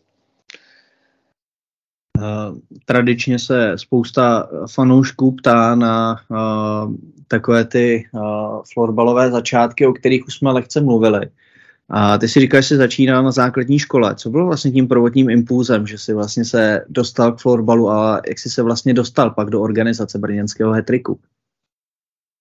[2.20, 6.94] Uh, tradičně se spousta fanoušků ptá na uh,
[7.28, 8.20] takové ty uh,
[8.72, 11.20] florbalové začátky, o kterých už jsme lehce mluvili.
[11.90, 14.14] A ty si říkáš, že jsi začínal na základní škole.
[14.14, 18.38] Co bylo vlastně tím prvotním impulzem, že jsi vlastně se dostal k florbalu a jak
[18.38, 21.18] jsi se vlastně dostal pak do organizace brněnského hetriku?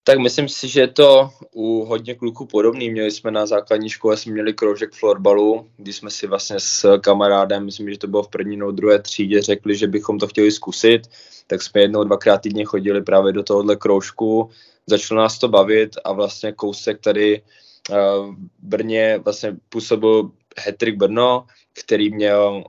[0.09, 2.89] Tak myslím si, že je to u hodně kluků podobný.
[2.89, 7.65] Měli jsme na základní škole, jsme měli kroužek florbalu, kdy jsme si vlastně s kamarádem,
[7.65, 11.01] myslím, že to bylo v první nebo druhé třídě, řekli, že bychom to chtěli zkusit.
[11.47, 14.49] Tak jsme jednou, dvakrát týdně chodili právě do tohohle kroužku.
[14.87, 17.41] Začalo nás to bavit a vlastně kousek tady
[17.89, 17.95] uh,
[18.35, 22.63] v Brně vlastně působil Hetrik Brno, který měl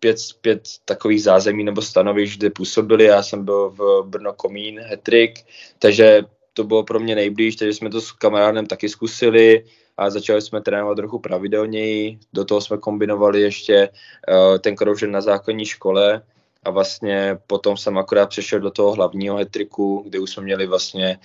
[0.00, 3.04] pět, pět takových zázemí nebo stanovišť, kde působili.
[3.04, 5.38] Já jsem byl v Brno Komín, Hetrik,
[5.78, 6.22] takže
[6.56, 9.64] to bylo pro mě nejblíž, takže jsme to s kamarádem taky zkusili
[9.96, 12.18] a začali jsme trénovat trochu pravidelněji.
[12.32, 16.22] Do toho jsme kombinovali ještě uh, ten kroužek na základní škole
[16.62, 21.18] a vlastně potom jsem akorát přešel do toho hlavního hetriku, kde už jsme měli vlastně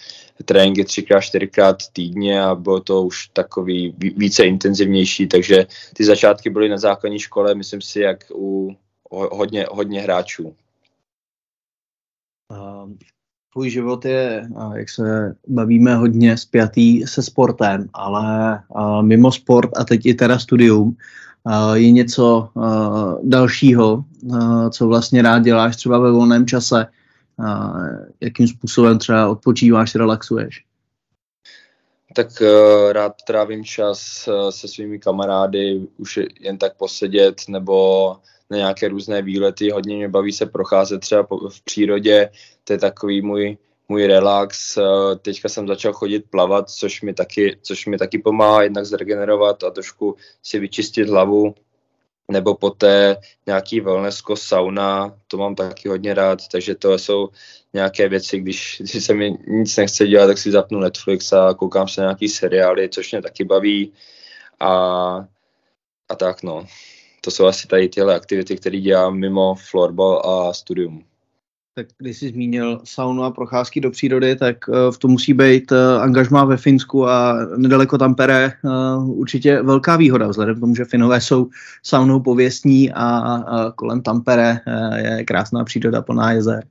[0.46, 6.70] tréninky třikrát, čtyřikrát týdně a bylo to už takový více intenzivnější, takže ty začátky byly
[6.70, 8.76] na základní škole, myslím si, jak u
[9.12, 10.56] hodně, hodně hráčů.
[12.52, 12.98] Ehm,
[13.54, 18.60] tvůj život je, jak se bavíme, hodně spjatý se sportem, ale
[19.02, 20.98] mimo sport a teď i teda studium
[21.74, 22.50] je něco
[23.24, 24.04] dalšího,
[24.70, 26.88] co vlastně rád děláš třeba ve volném čase,
[28.22, 30.64] jakým způsobem třeba odpočíváš, relaxuješ?
[32.16, 38.16] Tak uh, rád trávím čas uh, se svými kamarády, už jen tak posedět, nebo
[38.52, 39.70] na nějaké různé výlety.
[39.70, 42.30] Hodně mě baví se procházet třeba v přírodě,
[42.64, 43.58] to je takový můj,
[43.90, 44.78] můj relax.
[44.78, 49.64] Eh, teďka jsem začal chodit plavat, což mi taky, což mi taky pomáhá jednak zregenerovat
[49.64, 51.56] a trošku si vyčistit hlavu.
[52.32, 57.30] Nebo poté nějaký wellnessko, sauna, to mám taky hodně rád, takže to jsou
[57.74, 61.88] nějaké věci, když, když se mi nic nechce dělat, tak si zapnu Netflix a koukám
[61.88, 63.94] se na nějaký seriály, což mě taky baví
[64.60, 64.72] a,
[66.10, 66.66] a tak no
[67.22, 71.04] to jsou asi tady tyhle aktivity, které dělám mimo florbal a studium.
[71.76, 75.72] Tak když jsi zmínil saunu a procházky do přírody, tak eh, v tom musí být
[75.72, 78.70] eh, angažmá ve Finsku a nedaleko Tampere eh,
[79.04, 81.48] určitě velká výhoda, vzhledem k tomu, že Finové jsou
[81.84, 83.44] saunou pověstní a
[83.76, 84.60] kolem Tampere
[84.98, 86.64] je krásná příroda plná jezer.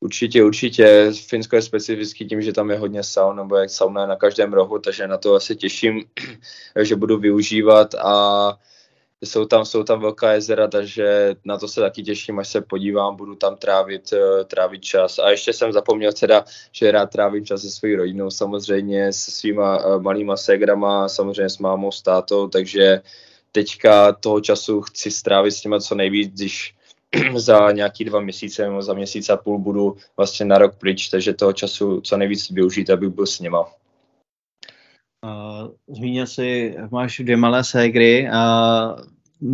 [0.00, 1.12] Určitě, určitě.
[1.28, 4.78] Finsko je specifický tím, že tam je hodně saun, nebo jak sauna na každém rohu,
[4.78, 6.04] takže na to se těším,
[6.82, 8.58] že budu využívat a
[9.24, 13.16] jsou tam, jsou tam velká jezera, takže na to se taky těším, až se podívám,
[13.16, 15.18] budu tam trávit, eh, trávit čas.
[15.18, 19.78] A ještě jsem zapomněl teda, že rád trávím čas se svojí rodinou, samozřejmě se svýma
[19.78, 23.00] eh, malýma ségrama, samozřejmě s mámou, s tátou, takže
[23.52, 26.74] teďka toho času chci strávit s těma co nejvíc, když
[27.36, 31.34] za nějaký dva měsíce nebo za měsíc a půl budu vlastně na rok pryč, takže
[31.34, 33.79] toho času co nejvíc využít, abych byl s něma.
[35.26, 38.96] Uh, zmínil si, máš dvě malé ségry a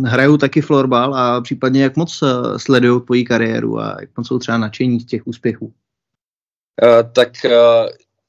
[0.05, 4.39] hrajou taky florbal a případně jak moc uh, sledují tvoji kariéru a jak moc jsou
[4.39, 5.65] třeba nadšení z těch úspěchů?
[5.65, 7.51] Uh, tak uh,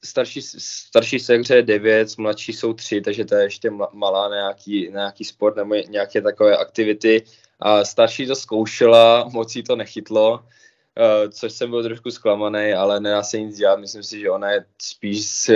[0.03, 5.23] starší, starší ségře je devět, mladší jsou tři, takže to je ještě malá nějaký, nějaký
[5.23, 7.23] sport nebo nějaké takové aktivity.
[7.59, 10.43] A starší to zkoušela, moc jí to nechytlo,
[11.31, 13.79] což jsem byl trošku zklamaný, ale nedá se nic dělat.
[13.79, 15.49] Myslím si, že ona je spíš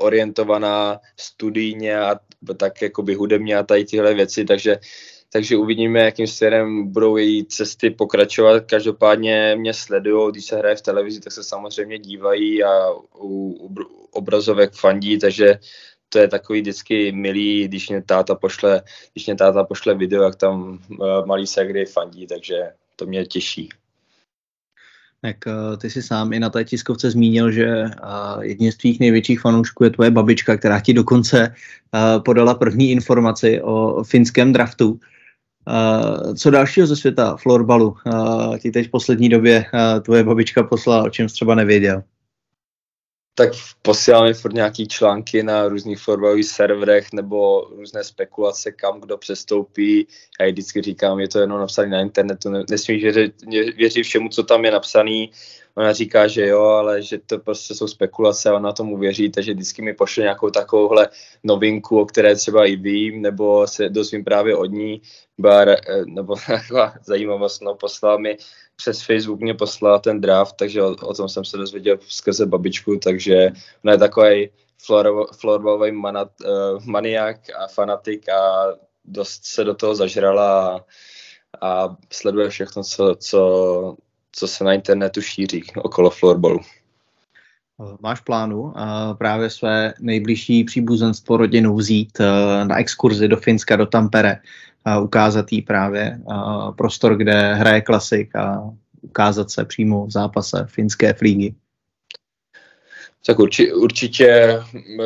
[0.00, 2.20] orientovaná studijně a
[2.56, 4.78] tak jakoby hudebně a tady tyhle věci, takže
[5.32, 8.64] takže uvidíme, jakým směrem budou její cesty pokračovat.
[8.66, 13.74] Každopádně mě sledují, když se hraje v televizi, tak se samozřejmě dívají a u, u
[14.10, 15.58] obrazovek fandí, takže
[16.08, 18.82] to je takový vždycky milý, když mě táta pošle,
[19.12, 23.68] když mě táta pošle video, jak tam uh, malý segry fandí, takže to mě těší.
[25.22, 29.00] Tak uh, ty si sám i na té tiskovce zmínil, že uh, jedním z tvých
[29.00, 35.00] největších fanoušků je tvoje babička, která ti dokonce uh, podala první informaci o finském draftu.
[36.36, 37.94] Co dalšího ze světa florbalu
[38.58, 39.64] ti teď v poslední době
[40.02, 42.02] tvoje babička poslala, o čem jsi třeba nevěděl?
[43.34, 43.50] Tak
[43.82, 50.06] posíláme furt nějaký články na různých fotbalových serverech nebo různé spekulace, kam kdo přestoupí.
[50.40, 53.34] Já vždycky říkám, je to jenom napsané na internetu, nesmíš věřit,
[53.76, 55.26] věřit všemu, co tam je napsané.
[55.80, 59.54] Ona říká, že jo, ale že to prostě jsou spekulace a ona tomu věří, takže
[59.54, 61.08] vždycky mi pošle nějakou takovouhle
[61.44, 65.02] novinku, o které třeba i vím, nebo se dozvím právě od ní,
[65.38, 68.36] bar, eh, nebo taková zajímavost, no, poslal mi
[68.76, 72.96] přes Facebook mě poslala ten draft, takže o, o tom jsem se dozvěděl skrze babičku,
[72.96, 73.50] takže
[73.84, 74.50] ona je takový
[75.40, 76.14] florbalový uh,
[76.84, 78.66] maniak a fanatik a
[79.04, 80.84] dost se do toho zažrala a,
[81.60, 83.96] a sleduje všechno, co, co,
[84.32, 86.60] co se na internetu šíří okolo florbalu.
[88.00, 88.72] Máš plánu uh,
[89.18, 92.26] právě své nejbližší příbuzenstvo rodinu vzít uh,
[92.68, 94.40] na exkurzi do Finska, do Tampere
[94.84, 98.70] a ukázat jí právě uh, prostor, kde hraje klasik a
[99.02, 101.54] ukázat se přímo v zápase finské flígy.
[103.26, 104.60] Tak urči, určitě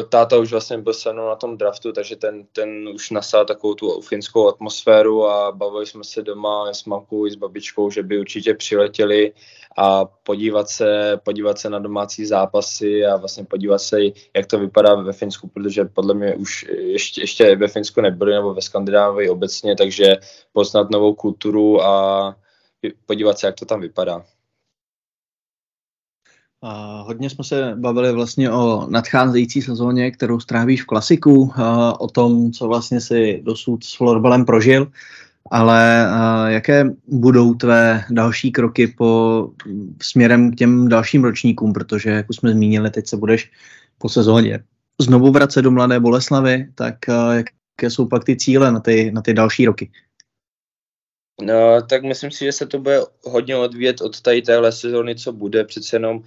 [0.08, 4.00] táta už vlastně byl se na tom draftu, takže ten, ten už nasál takovou tu
[4.00, 8.54] finskou atmosféru a bavili jsme se doma s mamkou i s babičkou, že by určitě
[8.54, 9.32] přiletěli
[9.76, 14.00] a podívat se, podívat se na domácí zápasy a vlastně podívat se,
[14.36, 18.54] jak to vypadá ve Finsku, protože podle mě už ještě, ještě ve Finsku nebyli nebo
[18.54, 20.16] ve Skandinávii obecně, takže
[20.52, 22.36] poznat novou kulturu a
[23.06, 24.24] podívat se, jak to tam vypadá.
[27.02, 31.52] Hodně jsme se bavili vlastně o nadcházející sezóně, kterou strávíš v klasiku,
[31.98, 34.86] o tom, co vlastně si dosud s florbalem prožil,
[35.50, 36.08] ale
[36.46, 39.50] jaké budou tvé další kroky po
[40.02, 43.50] směrem k těm dalším ročníkům, protože, jak už jsme zmínili, teď se budeš
[43.98, 44.64] po sezóně
[45.00, 46.94] znovu vracet do Mladé Boleslavy, tak
[47.32, 49.90] jaké jsou pak ty cíle na ty, na ty další roky?
[51.42, 55.32] No, tak myslím si, že se to bude hodně odvíjet od tady téhle sezóny, co
[55.32, 55.64] bude.
[55.64, 56.22] Přece jenom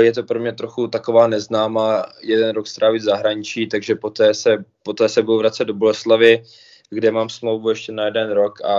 [0.00, 5.08] je to pro mě trochu taková neznámá jeden rok strávit zahraničí, takže poté se, poté
[5.08, 6.42] se budu vracet do Boleslavy,
[6.90, 8.76] kde mám smlouvu ještě na jeden rok a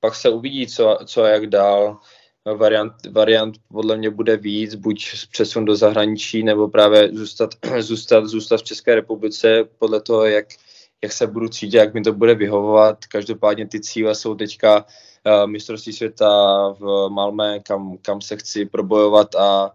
[0.00, 1.98] pak se uvidí, co, co a jak dál.
[2.56, 8.56] Variant, variant podle mě bude víc, buď přesun do zahraničí, nebo právě zůstat, zůstat, zůstat
[8.56, 10.46] v České republice podle toho, jak,
[11.02, 13.06] jak se budu cítit, jak mi to bude vyhovovat.
[13.06, 14.84] Každopádně ty cíle jsou teďka
[15.26, 16.28] uh, mistrovství světa
[16.78, 19.70] v Malmé, kam, kam se chci probojovat a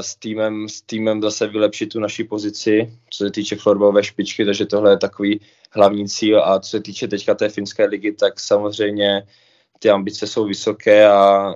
[0.00, 4.66] s, týmem, s týmem zase vylepšit tu naši pozici, co se týče florbalové špičky, takže
[4.66, 6.44] tohle je takový hlavní cíl.
[6.44, 9.26] A co se týče teďka té finské ligy, tak samozřejmě
[9.78, 11.54] ty ambice jsou vysoké a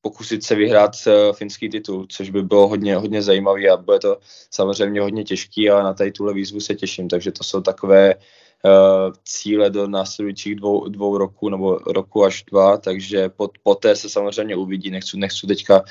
[0.00, 4.18] pokusit se vyhrát uh, finský titul, což by bylo hodně, hodně zajímavý a bude to
[4.50, 8.14] samozřejmě hodně těžký a na tady tuhle výzvu se těším, takže to jsou takové
[9.24, 14.56] cíle do následujících dvou, dvou roku nebo roku až dva, takže pot, poté se samozřejmě
[14.56, 15.84] uvidí, nechci, nechci teďka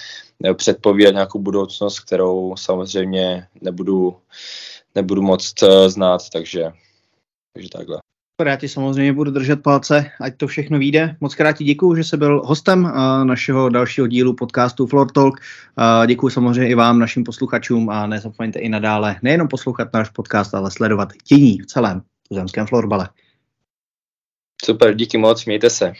[0.45, 4.15] eh, předpovídat nějakou budoucnost, kterou samozřejmě nebudu,
[4.95, 6.71] nebudu moc uh, znát, takže,
[7.53, 7.97] takže takhle.
[8.45, 11.15] Já ti samozřejmě budu držet palce, ať to všechno vyjde.
[11.21, 12.91] Moc krát ti děkuji, že jsi byl hostem
[13.23, 15.39] našeho dalšího dílu podcastu Floor Talk.
[16.07, 20.71] Děkuji samozřejmě i vám, našim posluchačům a nezapomeňte i nadále nejenom poslouchat náš podcast, ale
[20.71, 22.01] sledovat dění v celém
[22.35, 23.09] zemském florbale.
[24.65, 25.93] Super, díky moc, mějte se.